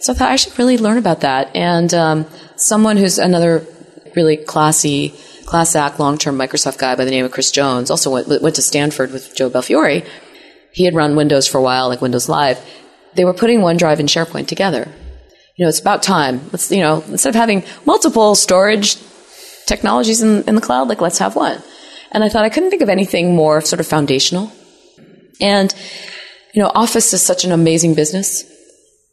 [0.00, 1.54] So I thought I should really learn about that.
[1.56, 3.66] And um, someone who's another
[4.14, 5.14] really classy,
[5.48, 8.56] class act, long term Microsoft guy by the name of Chris Jones, also went, went
[8.56, 10.06] to Stanford with Joe Belfiore.
[10.72, 12.58] He had run Windows for a while, like Windows Live.
[13.14, 14.86] They were putting OneDrive and SharePoint together.
[15.56, 16.42] You know, it's about time.
[16.52, 18.96] Let's, you know, instead of having multiple storage
[19.66, 21.62] technologies in, in the cloud, like let's have one.
[22.12, 24.52] And I thought I couldn't think of anything more sort of foundational.
[25.40, 25.74] And,
[26.52, 28.44] you know, Office is such an amazing business.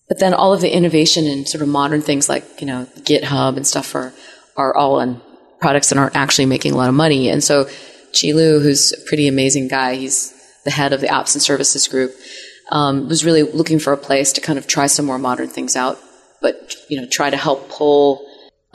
[0.10, 3.56] But then all of the innovation and sort of modern things like, you know, GitHub
[3.56, 4.14] and stuff are,
[4.56, 5.22] are all on
[5.66, 7.28] products that aren't actually making a lot of money.
[7.28, 7.66] And so
[8.14, 10.32] Qi Lu, who's a pretty amazing guy, he's
[10.64, 12.12] the head of the apps and services group,
[12.72, 15.76] um, was really looking for a place to kind of try some more modern things
[15.76, 15.98] out,
[16.40, 18.24] but, you know, try to help pull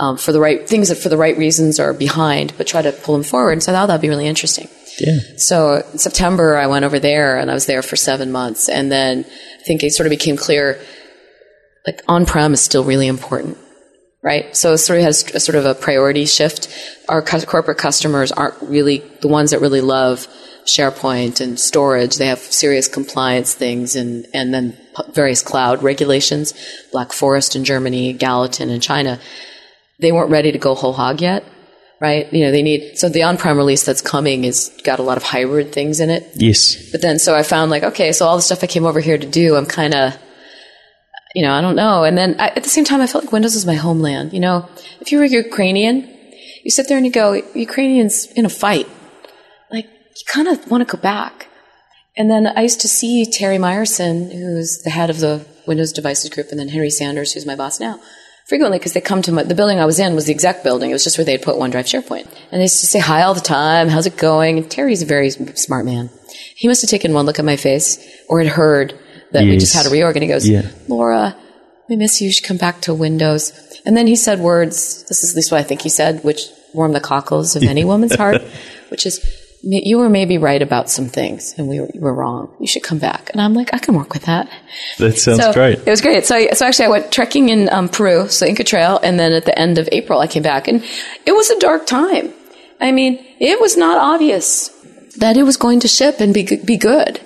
[0.01, 2.91] um, for the right things that for the right reasons are behind, but try to
[2.91, 3.53] pull them forward.
[3.53, 4.69] And so I thought that'd be really interesting.
[4.99, 5.19] Yeah.
[5.37, 8.69] So in September, I went over there and I was there for seven months.
[8.69, 9.25] And then
[9.61, 10.81] I think it sort of became clear
[11.87, 13.57] like on prem is still really important,
[14.23, 14.55] right?
[14.57, 16.69] So it sort of has a sort of a priority shift.
[17.09, 20.27] Our cu- corporate customers aren't really the ones that really love
[20.65, 22.17] SharePoint and storage.
[22.17, 26.55] They have serious compliance things and, and then p- various cloud regulations,
[26.93, 29.19] Black Forest in Germany, Gallatin in China.
[29.99, 31.45] They weren't ready to go whole hog yet.
[32.03, 35.19] Right, you know they need so the on-prem release that's coming is got a lot
[35.19, 36.27] of hybrid things in it.
[36.35, 36.91] Yes.
[36.91, 39.19] But then, so I found like, okay, so all the stuff I came over here
[39.19, 40.17] to do, I'm kind of,
[41.35, 42.05] you know, I don't know.
[42.05, 44.33] And then I, at the same time, I felt like Windows is my homeland.
[44.33, 44.69] You know,
[45.01, 46.09] if you were a Ukrainian,
[46.65, 48.89] you sit there and you go, Ukrainians in a fight.
[49.71, 51.47] Like, you kind of want to go back.
[52.17, 56.31] And then I used to see Terry Myerson, who's the head of the Windows Devices
[56.31, 58.01] Group, and then Henry Sanders, who's my boss now,
[58.49, 60.91] frequently because they come to my, the building I was in was the exec building.
[60.91, 62.27] It was just where they'd put OneDrive SharePoint.
[62.51, 63.89] And they used to say hi all the time.
[63.89, 64.59] How's it going?
[64.59, 66.11] And Terry's a very smart man.
[66.57, 68.99] He must have taken one look at my face or had heard
[69.33, 70.71] that we just had a reorg and he goes, Yeah.
[70.89, 71.37] Laura,
[71.89, 72.27] we miss you.
[72.27, 73.53] You should come back to Windows.
[73.85, 76.43] And then he said words, this is at least what I think he said, which
[76.75, 78.43] warmed the cockles of any woman's heart,
[78.91, 79.21] which is,
[79.63, 82.55] you were maybe right about some things and we were, you were wrong.
[82.61, 83.31] You should come back.
[83.33, 84.51] And I'm like, I can work with that.
[84.99, 85.79] That sounds so great.
[85.79, 86.25] It was great.
[86.27, 89.33] So, I, so actually, I went trekking in um, Peru, so Inca Trail, and then
[89.33, 90.83] at the end of April, I came back, and
[91.27, 92.33] it was a dark time.
[92.81, 94.69] I mean, it was not obvious
[95.19, 97.21] that it was going to ship and be be good.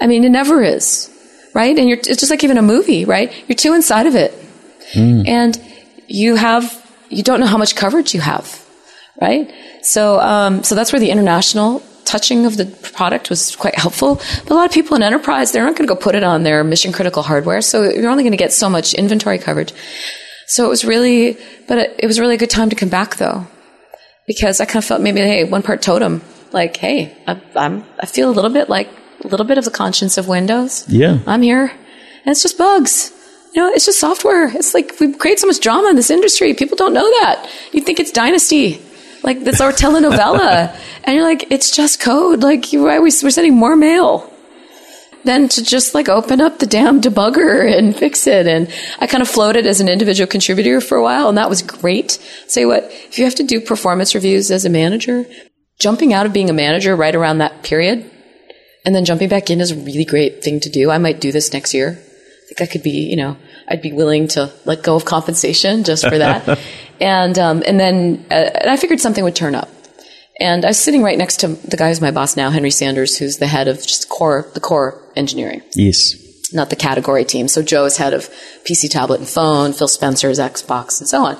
[0.00, 1.10] I mean, it never is,
[1.56, 1.76] right?
[1.78, 3.32] And you're, it's just like even a movie, right?
[3.48, 4.32] You're too inside of it,
[5.26, 5.54] and
[6.06, 6.64] you have
[7.08, 8.44] you don't know how much coverage you have,
[9.26, 9.50] right?
[9.80, 14.20] So, um, so that's where the international touching of the product was quite helpful.
[14.44, 16.42] But a lot of people in enterprise, they're not going to go put it on
[16.42, 19.72] their mission critical hardware, so you're only going to get so much inventory coverage.
[20.46, 21.38] So it was really,
[21.68, 23.46] but it, it was really a good time to come back though,
[24.26, 26.20] because I kind of felt maybe, hey, one part totem,
[26.52, 28.88] like, hey, I, I'm, I feel a little bit like
[29.24, 30.84] a little bit of the conscience of Windows.
[30.88, 31.18] Yeah.
[31.26, 33.12] I'm here, and it's just bugs.
[33.54, 34.48] You know, it's just software.
[34.54, 36.52] It's like we create so much drama in this industry.
[36.54, 37.50] People don't know that.
[37.72, 38.82] You think it's Dynasty,
[39.22, 42.42] like that's our telenovela, and you're like, it's just code.
[42.42, 44.32] Like, why are we, we're sending more mail.
[45.24, 48.46] than to just like open up the damn debugger and fix it.
[48.46, 51.62] And I kind of floated as an individual contributor for a while, and that was
[51.62, 52.12] great.
[52.46, 55.26] Say what, if you have to do performance reviews as a manager,
[55.80, 58.10] jumping out of being a manager right around that period
[58.86, 60.90] and then jumping back in is a really great thing to do.
[60.90, 61.98] I might do this next year.
[61.98, 63.36] I think I could be, you know,
[63.68, 66.58] I'd be willing to let go of compensation just for that.
[67.00, 69.68] and um, and then uh, and I figured something would turn up.
[70.38, 73.18] And I was sitting right next to the guy who's my boss now, Henry Sanders,
[73.18, 76.14] who's the head of just core the core engineering, Yes.
[76.52, 77.48] not the category team.
[77.48, 78.28] So Joe is head of
[78.64, 79.72] PC, tablet, and phone.
[79.72, 81.38] Phil Spencer is Xbox, and so on.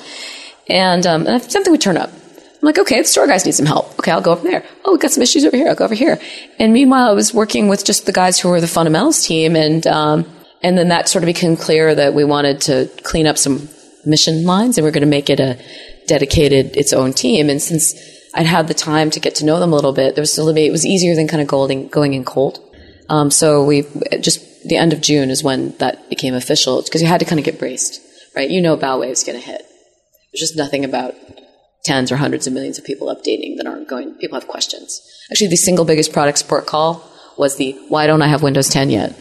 [0.68, 2.10] And, um, and something would turn up.
[2.66, 3.96] Like, okay, the store guys need some help.
[4.00, 4.64] Okay, I'll go over there.
[4.84, 5.68] Oh, we got some issues over here.
[5.68, 6.18] I'll go over here.
[6.58, 9.86] And meanwhile, I was working with just the guys who were the fundamentals team, and
[9.86, 10.26] um,
[10.64, 13.68] and then that sort of became clear that we wanted to clean up some
[14.04, 15.56] mission lines, and we're going to make it a
[16.08, 17.50] dedicated its own team.
[17.50, 17.94] And since
[18.34, 20.58] I'd had the time to get to know them a little bit, there was bit,
[20.58, 22.58] it was easier than kind of going going in cold.
[23.08, 23.82] Um, so we
[24.20, 27.38] just the end of June is when that became official because you had to kind
[27.38, 28.00] of get braced,
[28.34, 28.50] right?
[28.50, 29.62] You know, bow wave's going to hit.
[30.32, 31.14] There's just nothing about
[31.86, 34.14] tens or hundreds of millions of people updating that aren't going.
[34.14, 35.00] People have questions.
[35.30, 38.90] Actually, the single biggest product support call was the "Why don't I have Windows 10
[38.90, 39.16] yet?"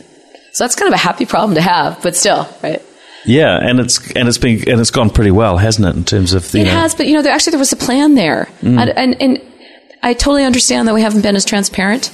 [0.52, 2.82] So that's kind of a happy problem to have, but still, right?
[3.26, 5.96] Yeah, and it's and it's been and it's gone pretty well, hasn't it?
[5.96, 7.78] In terms of the It uh, has, but you know, there, actually there was a
[7.78, 8.80] plan there, mm.
[8.80, 9.42] and, and and
[10.04, 12.12] I totally understand that we haven't been as transparent.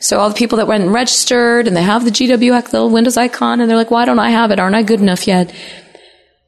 [0.00, 3.16] So all the people that went and registered and they have the GWX little Windows
[3.16, 4.58] icon, and they're like, "Why don't I have it?
[4.58, 5.52] Aren't I good enough yet?"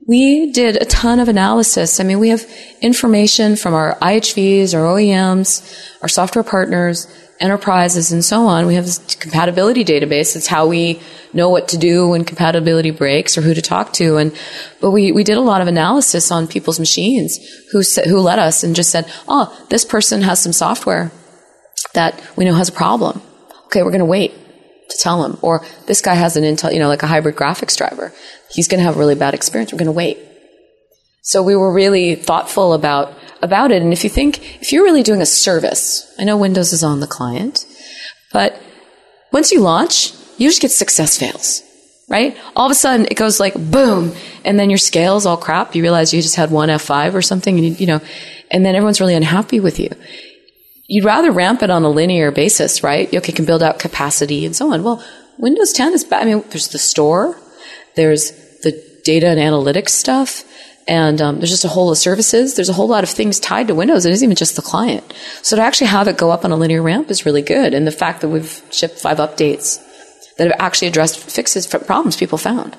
[0.07, 2.01] We did a ton of analysis.
[2.01, 2.45] I mean, we have
[2.81, 5.63] information from our IHVs, our OEMs,
[6.03, 7.07] our software partners,
[7.39, 8.67] enterprises, and so on.
[8.67, 10.37] We have this compatibility database.
[10.37, 11.01] It's how we
[11.33, 14.17] know what to do when compatibility breaks or who to talk to.
[14.17, 14.37] And
[14.81, 17.39] but we, we did a lot of analysis on people's machines
[17.71, 21.13] who who let us and just said, "Oh, this person has some software
[21.95, 23.21] that we know has a problem.
[23.67, 24.33] Okay, we're going to wait
[24.91, 25.39] to tell him.
[25.43, 28.13] Or this guy has an Intel, you know, like a hybrid graphics driver.
[28.51, 29.73] He's going to have a really bad experience.
[29.73, 30.19] We're going to wait.
[31.23, 33.83] So we were really thoughtful about about it.
[33.83, 37.01] And if you think if you're really doing a service, I know Windows is on
[37.01, 37.67] the client,
[38.33, 38.61] but
[39.33, 41.63] once you launch, you just get success fails.
[42.09, 42.37] Right?
[42.57, 44.13] All of a sudden it goes like boom,
[44.45, 45.77] and then your scale is all crap.
[45.77, 48.01] You realize you just had one F5 or something, and you, you know,
[48.51, 49.91] and then everyone's really unhappy with you
[50.91, 53.15] you'd rather ramp it on a linear basis, right?
[53.15, 54.83] Okay, can build out capacity and so on.
[54.83, 55.03] Well,
[55.39, 56.23] Windows 10 is bad.
[56.23, 57.39] I mean, there's the store,
[57.95, 58.73] there's the
[59.05, 60.43] data and analytics stuff,
[60.89, 62.57] and um, there's just a whole of services.
[62.57, 64.05] There's a whole lot of things tied to Windows.
[64.05, 65.15] It isn't even just the client.
[65.43, 67.73] So to actually have it go up on a linear ramp is really good.
[67.73, 69.79] And the fact that we've shipped five updates
[70.39, 72.77] that have actually addressed fixes for problems people found.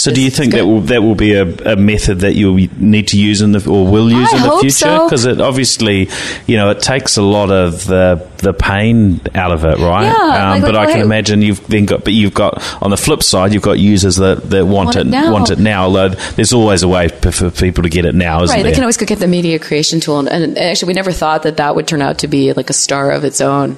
[0.00, 0.60] So, do you think good.
[0.60, 3.68] that will that will be a, a method that you'll need to use in the
[3.68, 4.70] or will use I in the future?
[4.70, 5.04] so.
[5.06, 6.08] Because it obviously,
[6.46, 10.04] you know, it takes a lot of the the pain out of it, right?
[10.04, 12.62] Yeah, um, like- but like, I can hey- imagine you've then got, but you've got
[12.80, 15.32] on the flip side, you've got users that, that want, Want it it now.
[15.32, 15.86] want it now.
[15.86, 18.70] Although there's always a way for people to get it now, isn't Right, there?
[18.70, 21.42] they can always go get the media creation tool, and, and actually, we never thought
[21.42, 23.76] that that would turn out to be like a star of its own.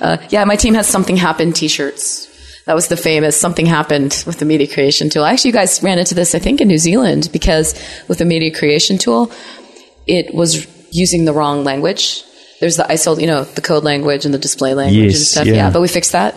[0.00, 2.24] Uh, yeah, my team has something happen T-shirts.
[2.68, 5.24] That was the famous something happened with the media creation tool.
[5.24, 7.72] Actually, you guys ran into this, I think, in New Zealand because
[8.08, 9.32] with the media creation tool,
[10.06, 12.22] it was using the wrong language.
[12.60, 15.46] There's the ISO, you know, the code language and the display language and stuff.
[15.46, 15.54] yeah.
[15.54, 15.70] Yeah.
[15.70, 16.34] but we fixed that.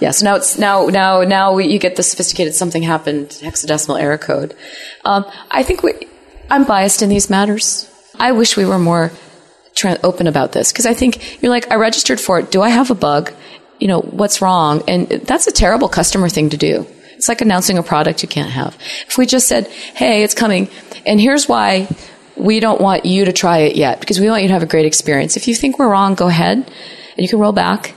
[0.00, 4.00] Yeah, so now it's now now now we, you get the sophisticated something happened hexadecimal
[4.00, 4.56] error code.
[5.04, 5.92] Um, I think we,
[6.50, 7.88] I'm biased in these matters.
[8.18, 9.12] I wish we were more
[9.76, 12.50] tra- open about this because I think you're like I registered for it.
[12.50, 13.32] Do I have a bug?
[13.78, 16.86] You know what's wrong, and that's a terrible customer thing to do.
[17.16, 18.76] It's like announcing a product you can't have.
[19.06, 20.68] If we just said, "Hey, it's coming,"
[21.06, 21.88] and here's why
[22.36, 24.66] we don't want you to try it yet because we want you to have a
[24.66, 25.36] great experience.
[25.36, 26.66] If you think we're wrong, go ahead and
[27.16, 27.94] you can roll back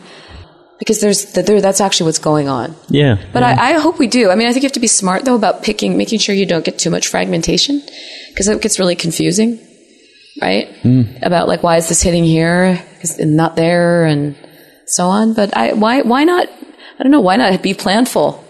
[0.80, 2.76] because there's there, that's actually what's going on.
[2.89, 4.32] yeah, But I, I hope we do.
[4.32, 6.48] I mean, I think you have to be smart though about picking, making sure you
[6.48, 7.84] don't get too much fragmentation
[8.30, 9.60] because it gets really confusing,
[10.41, 10.76] right?
[10.82, 11.04] Hmm.
[11.22, 14.36] About like why is this hitting here Is it not there and
[14.92, 15.34] so on.
[15.34, 16.48] But I why why not?
[17.00, 17.22] I don't know.
[17.22, 18.44] Why not be planful?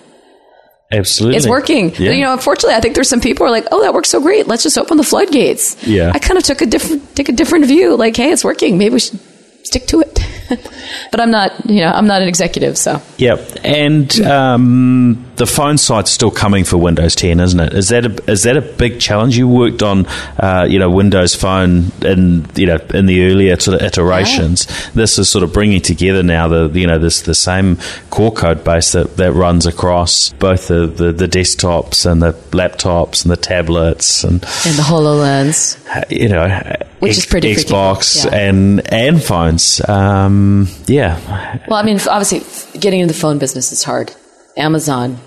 [0.92, 1.96] absolutely, It's working.
[1.96, 2.12] Yeah.
[2.12, 4.20] You know, unfortunately, I think there's some people who are like, "Oh, that works so
[4.20, 4.48] great.
[4.48, 6.12] Let's just open the floodgates." Yeah.
[6.14, 7.96] I kind of took a different take a different view.
[7.96, 8.78] Like, hey, it's working.
[8.78, 9.20] Maybe we should
[9.64, 10.20] stick to it.
[11.12, 11.70] but I'm not.
[11.70, 13.02] You know, I'm not an executive, so.
[13.18, 17.74] Yep, and um, the phone side's still coming for Windows 10, isn't it?
[17.74, 19.36] Is that a, is that a big challenge?
[19.36, 20.06] You worked on,
[20.38, 24.68] uh, you know, Windows Phone in you know in the earlier sort of iterations.
[24.92, 27.80] This is sort of bringing together now the you know this the same
[28.12, 33.24] core code base that, that runs across both the, the, the desktops and the laptops
[33.24, 35.76] and the tablets and And the Hololens.
[36.12, 38.36] you know Which is pretty Xbox yeah.
[38.36, 39.82] and and phones.
[39.90, 44.14] Um, yeah, Well, I mean, obviously, getting into the phone business is hard.
[44.58, 45.18] Amazon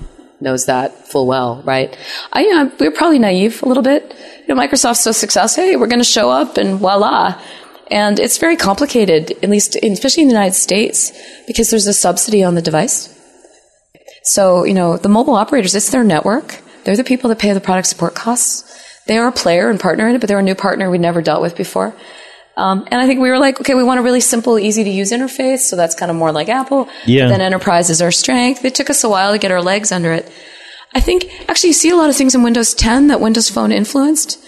[0.41, 1.97] knows that full well, right?
[2.33, 4.15] I, you know, We're probably naive a little bit.
[4.47, 5.65] You know, Microsoft's so successful.
[5.65, 7.41] Hey, we're going to show up and voila.
[7.91, 11.13] And it's very complicated, at least, in, especially in the United States,
[11.47, 13.11] because there's a subsidy on the device.
[14.23, 16.61] So, you know, the mobile operators, it's their network.
[16.85, 18.65] They're the people that pay the product support costs.
[19.07, 21.21] They are a player and partner in it, but they're a new partner we'd never
[21.21, 21.95] dealt with before.
[22.57, 24.91] Um, and I think we were like, okay, we want a really simple, easy to
[24.91, 25.61] use interface.
[25.61, 26.89] So that's kind of more like Apple.
[27.05, 27.29] Yeah.
[27.29, 28.65] Then enterprise is our strength.
[28.65, 30.31] It took us a while to get our legs under it.
[30.95, 33.73] I think actually you see a lot of things in Windows 10 that Windows Phone
[33.73, 34.39] influenced.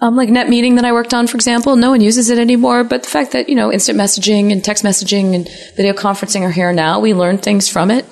[0.00, 2.84] Um, like NetMeeting that I worked on, for example, no one uses it anymore.
[2.84, 6.50] But the fact that, you know, instant messaging and text messaging and video conferencing are
[6.50, 8.06] here now, we learn things from it.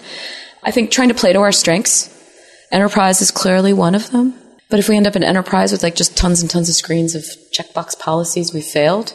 [0.62, 2.10] I think trying to play to our strengths.
[2.70, 4.34] Enterprise is clearly one of them.
[4.74, 7.14] But if we end up in enterprise with like just tons and tons of screens
[7.14, 7.22] of
[7.52, 9.14] checkbox policies, we failed.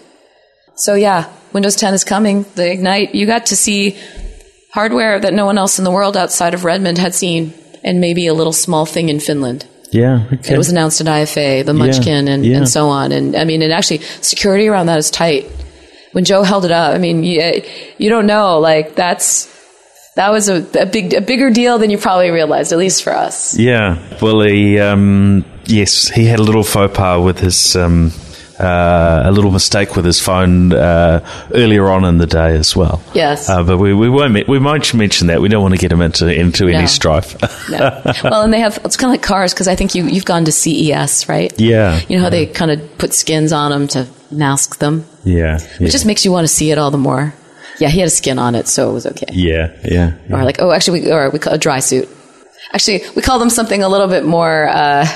[0.75, 2.45] So yeah, Windows 10 is coming.
[2.55, 3.97] The Ignite, you got to see
[4.71, 7.53] hardware that no one else in the world outside of Redmond had seen,
[7.83, 9.67] and maybe a little small thing in Finland.
[9.91, 10.29] yeah.
[10.31, 10.53] Okay.
[10.53, 12.55] It was announced at IFA, the Munchkin, and, yeah.
[12.55, 13.11] and so on.
[13.11, 15.43] And I mean, and actually, security around that is tight.
[16.13, 17.63] When Joe held it up, I mean, you,
[17.97, 19.45] you don't know, like that's
[20.19, 23.13] that was a, a big, a bigger deal than you probably realized, at least for
[23.15, 23.57] us.
[23.57, 23.97] Yeah.
[24.21, 28.11] Well, he um, yes, he had a little faux pas with his um,
[28.59, 31.21] uh, a little mistake with his phone uh,
[31.53, 33.01] earlier on in the day as well.
[33.13, 33.47] Yes.
[33.47, 34.45] Uh, but we, we won't.
[34.49, 35.39] We might mention that.
[35.39, 36.77] We don't want to get him into into No.
[36.79, 37.37] any strife.
[37.69, 37.79] No.
[38.23, 40.43] well, and they have it's kind of like cars because I think you you've gone
[40.45, 41.53] to CES, right?
[41.57, 42.01] Yeah.
[42.09, 45.05] You know how they kind of put skins on them to mask them.
[45.23, 45.59] yeah.
[45.79, 45.87] Yeah.
[45.87, 47.33] It just makes you want to see it all the more.
[47.79, 49.27] Yeah, he had a skin on it, so it was okay.
[49.31, 49.71] yeah.
[49.83, 50.13] Yeah.
[50.31, 52.07] Or like, oh, actually, we or we call a dry suit.
[52.73, 55.07] Actually, we call them something a little bit more uh,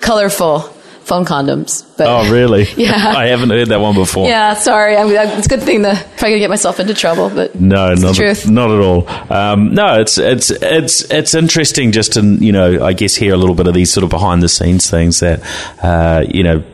[0.00, 0.70] colorful.
[1.04, 2.64] Phone condoms, but Oh, really?
[2.78, 2.94] Yeah.
[3.14, 4.26] I haven't heard that one before.
[4.26, 4.96] yeah, sorry.
[4.96, 7.92] I mean, it's a good thing to probably gonna get myself into trouble, but No,
[7.92, 8.48] it's the not truth.
[8.48, 9.06] not at all.
[9.30, 13.36] Um, no, it's it's it's it's interesting just to you know I guess hear a
[13.36, 15.42] little bit of these sort of behind the scenes things that
[15.82, 16.64] uh, you know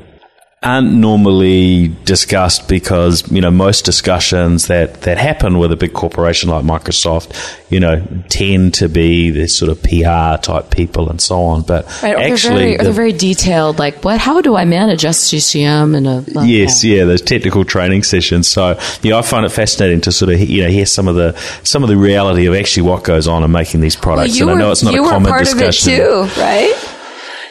[0.63, 6.51] aren't normally discussed because you know most discussions that that happen with a big corporation
[6.51, 7.33] like Microsoft
[7.71, 11.63] you know tend to be this sort of PR type people and so on.
[11.63, 13.79] But Right, or they're actually, very, or the- they're very detailed.
[13.79, 14.19] Like, what?
[14.21, 16.25] How do I manage SCCM and a?
[16.35, 18.47] like, Yes, yeah, those technical training sessions.
[18.47, 21.33] So, yeah, I find it fascinating to sort of you know hear some of the
[21.63, 24.37] some of the reality of actually what goes on in making these products.
[24.37, 25.95] you and were, I know it's not you a were common part discussion.
[25.95, 25.99] of
[26.29, 26.90] it too, right?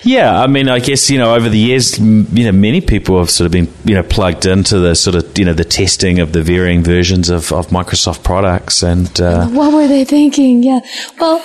[0.03, 3.29] Yeah, I mean, I guess you know over the years, you know, many people have
[3.29, 6.31] sort of been you know plugged into the sort of you know the testing of
[6.31, 10.63] the varying versions of, of Microsoft products, and uh, What were they thinking?
[10.63, 10.79] Yeah.
[11.19, 11.43] Well,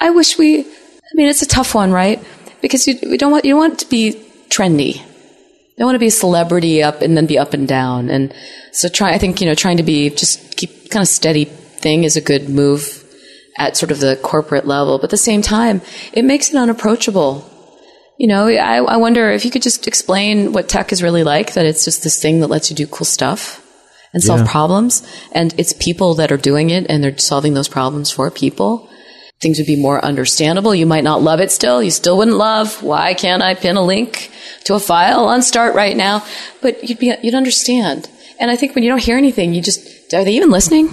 [0.00, 0.60] I wish we.
[0.60, 2.22] I mean, it's a tough one, right?
[2.62, 4.14] Because you, we don't want you don't want to be
[4.48, 4.96] trendy.
[4.96, 8.10] You don't want to be a celebrity up and then be up and down.
[8.10, 8.34] And
[8.72, 9.12] so, try.
[9.12, 12.20] I think you know, trying to be just keep kind of steady thing is a
[12.20, 13.04] good move
[13.58, 14.98] at sort of the corporate level.
[14.98, 15.82] But at the same time,
[16.12, 17.46] it makes it unapproachable.
[18.20, 21.54] You know, I, I wonder if you could just explain what tech is really like.
[21.54, 23.66] That it's just this thing that lets you do cool stuff
[24.12, 24.50] and solve Yeah.
[24.52, 25.02] problems.
[25.32, 28.86] And it's people that are doing it and they're solving those problems for people.
[29.40, 30.74] Things would be more understandable.
[30.74, 31.82] You might not love it still.
[31.82, 32.82] You still wouldn't love.
[32.82, 34.30] Why can't I pin a link
[34.64, 36.22] to a file on Start right now?
[36.60, 38.10] But you'd be, you'd understand.
[38.38, 40.90] And I think when you don't hear anything, you just, are they even listening?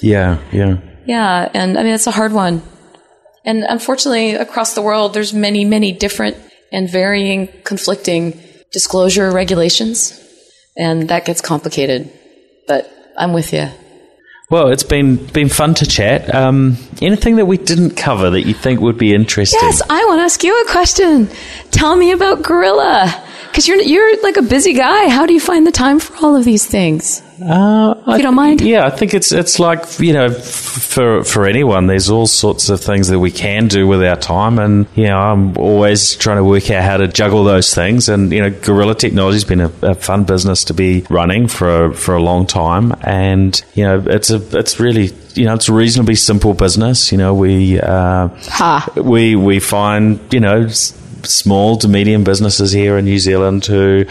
[0.00, 1.50] yeah, yeah, Yeah.
[1.52, 2.62] And I mean, it's a hard one.
[3.44, 6.36] And unfortunately, across the world, there's many, many different
[6.72, 8.40] and varying conflicting
[8.72, 10.18] disclosure regulations.
[10.76, 12.10] And that gets complicated.
[12.66, 13.68] But I'm with you.
[14.50, 16.34] Well, it's been been fun to chat.
[16.34, 19.60] Um, anything that we didn't cover that you think would be interesting?
[19.62, 21.28] Yes, I want to ask you a question.
[21.70, 23.28] Tell me about Gorilla.
[23.48, 25.08] Because you're, you're like a busy guy.
[25.08, 27.22] How do you find the time for all of these things?
[27.50, 28.60] Uh, If you don't mind.
[28.60, 32.80] Yeah, I think it's it's like you know, for for anyone, there's all sorts of
[32.80, 36.44] things that we can do with our time, and you know, I'm always trying to
[36.44, 38.08] work out how to juggle those things.
[38.08, 42.14] And you know, Gorilla Technology's been a, a fun business to be running for for
[42.14, 46.14] a long time, and you know, it's a it's really you know, it's a reasonably
[46.16, 47.10] simple business.
[47.12, 48.28] You know, we uh,
[48.96, 50.62] we we find you know.
[50.66, 54.04] s- Small to medium businesses here in New Zealand who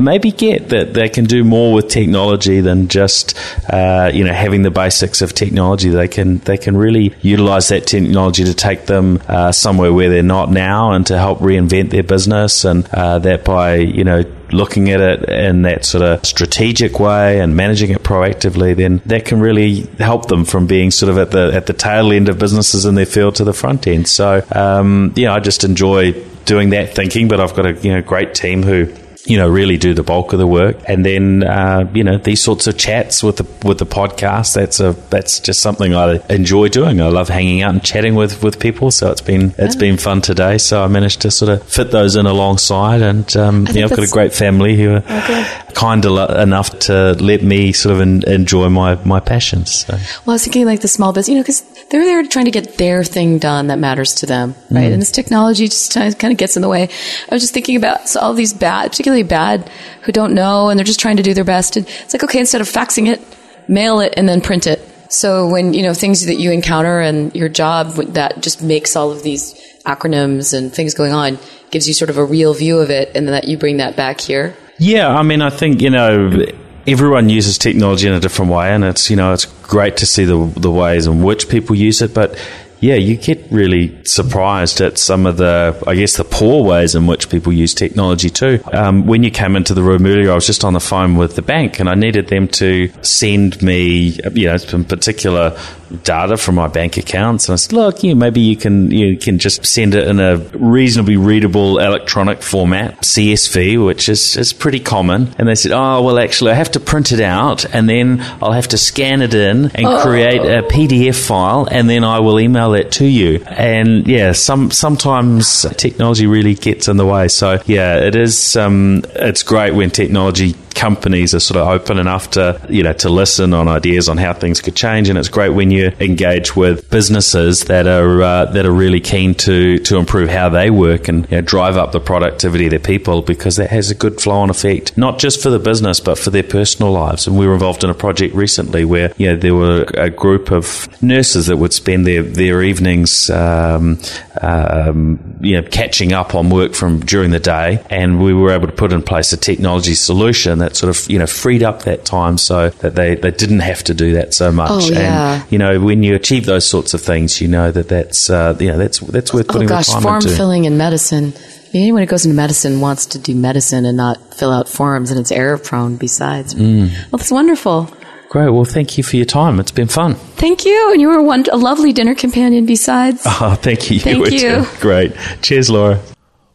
[0.00, 3.36] maybe get that they can do more with technology than just
[3.72, 5.88] uh, you know having the basics of technology.
[5.88, 10.22] They can they can really utilize that technology to take them uh, somewhere where they're
[10.22, 14.90] not now and to help reinvent their business and uh, that by you know looking
[14.90, 19.40] at it in that sort of strategic way and managing it proactively, then that can
[19.40, 22.84] really help them from being sort of at the at the tail end of businesses
[22.84, 24.08] in their field to the front end.
[24.08, 26.12] So um, yeah, I just enjoy
[26.44, 28.86] doing that thinking, but I've got a you know great team who
[29.24, 30.76] you know, really do the bulk of the work.
[30.86, 34.54] And then, uh, you know, these sorts of chats with the with the podcast.
[34.54, 37.00] That's a that's just something I enjoy doing.
[37.00, 38.90] I love hanging out and chatting with, with people.
[38.90, 40.58] So it's been it's been fun today.
[40.58, 44.04] So I managed to sort of fit those in alongside, and um, know, I've got
[44.04, 45.46] a great family who are okay.
[45.74, 49.70] kind enough to let me sort of in, enjoy my my passions.
[49.86, 49.94] So.
[49.94, 52.50] Well, I was thinking like the small business, you know, because they're there trying to
[52.50, 54.88] get their thing done that matters to them, right?
[54.88, 54.92] Mm.
[54.92, 56.84] And this technology just kind of gets in the way.
[57.28, 59.70] I was just thinking about all these bad, particularly bad,
[60.02, 61.76] who don't know and they're just trying to do their best.
[61.76, 63.20] It's like, okay, instead of faxing it,
[63.68, 64.80] mail it and then print it.
[65.10, 69.10] So when, you know, things that you encounter and your job that just makes all
[69.10, 69.54] of these
[69.84, 71.38] acronyms and things going on
[71.70, 73.96] gives you sort of a real view of it and then that you bring that
[73.96, 74.56] back here.
[74.78, 76.46] Yeah, I mean, I think, you know,
[76.86, 80.24] everyone uses technology in a different way and it's, you know, it's great to see
[80.24, 82.38] the, the ways in which people use it, but
[82.80, 87.06] yeah, you get really surprised at some of the, I guess, the poor ways in
[87.06, 88.60] which people use technology too.
[88.72, 91.36] Um, when you came into the room earlier, I was just on the phone with
[91.36, 95.58] the bank and I needed them to send me, you know, some particular
[96.04, 97.48] data from my bank accounts.
[97.48, 100.36] And I said, look, yeah, maybe you can you can just send it in a
[100.36, 105.34] reasonably readable electronic format, CSV, which is, is pretty common.
[105.38, 108.52] And they said, oh, well, actually, I have to print it out and then I'll
[108.52, 110.02] have to scan it in and oh.
[110.02, 113.44] create a PDF file and then I will email it to you.
[113.46, 117.28] And yeah, some sometimes technology really gets in the way.
[117.28, 118.56] So yeah, it is.
[118.56, 123.10] Um, it's great when technology companies are sort of open enough to you know to
[123.10, 126.88] listen on ideas on how things could change, and it's great when you engage with
[126.88, 131.30] businesses that are uh, that are really keen to to improve how they work and
[131.30, 134.36] you know, drive up the productivity of their people because that has a good flow
[134.36, 137.26] on effect, not just for the business but for their personal lives.
[137.26, 140.50] And we were involved in a project recently where you know there were a group
[140.50, 143.98] of nurses that would spend their their evenings um,
[144.40, 148.66] um, you know catching up on work from during the day, and we were able
[148.66, 152.04] to put in place a technology solution that sort of you know freed up that
[152.04, 154.70] time so that they, they didn't have to do that so much.
[154.70, 155.42] Oh, yeah.
[155.42, 158.56] And you know when you achieve those sorts of things, you know that that's uh,
[158.60, 160.28] you know that's that's worth putting oh, gosh, the form into.
[160.30, 161.32] filling in medicine.
[161.72, 165.20] Anyone who goes into medicine wants to do medicine and not fill out forms, and
[165.20, 165.96] it's error prone.
[165.96, 166.90] Besides, mm.
[166.90, 167.88] well, that's wonderful.
[168.30, 168.48] Great.
[168.50, 169.58] Well, thank you for your time.
[169.58, 170.14] It's been fun.
[170.14, 170.92] Thank you.
[170.92, 173.24] And you were one, a lovely dinner companion besides.
[173.26, 173.98] Oh, thank you.
[173.98, 174.38] Thank you.
[174.38, 174.64] you.
[174.78, 175.12] Great.
[175.42, 176.00] Cheers, Laura.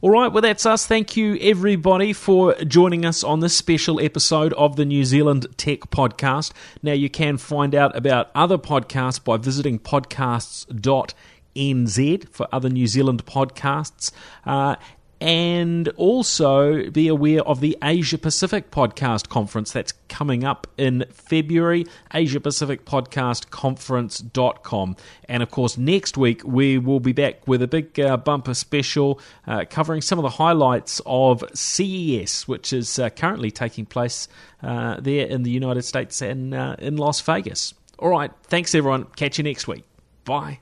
[0.02, 0.86] All right, well, that's us.
[0.86, 5.82] Thank you, everybody, for joining us on this special episode of the New Zealand Tech
[5.90, 6.54] Podcast.
[6.82, 13.26] Now, you can find out about other podcasts by visiting podcasts.nz for other New Zealand
[13.26, 14.12] podcasts.
[14.46, 14.78] Uh,
[15.22, 21.86] and also be aware of the Asia Pacific Podcast Conference that's coming up in February,
[22.14, 24.96] Asia Pacific Podcast Conference.com.
[25.30, 29.20] And of course, next week we will be back with a big uh, bumper special
[29.48, 34.28] uh, covering some of the highlights of CES, which is uh, currently taking place
[34.62, 37.74] uh, there in the United States and uh, in Las Vegas.
[38.00, 39.06] All right, thanks everyone.
[39.16, 39.86] Catch you next week.
[40.26, 40.60] Bye.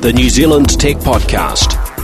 [0.00, 2.03] The New Zealand Tech Podcast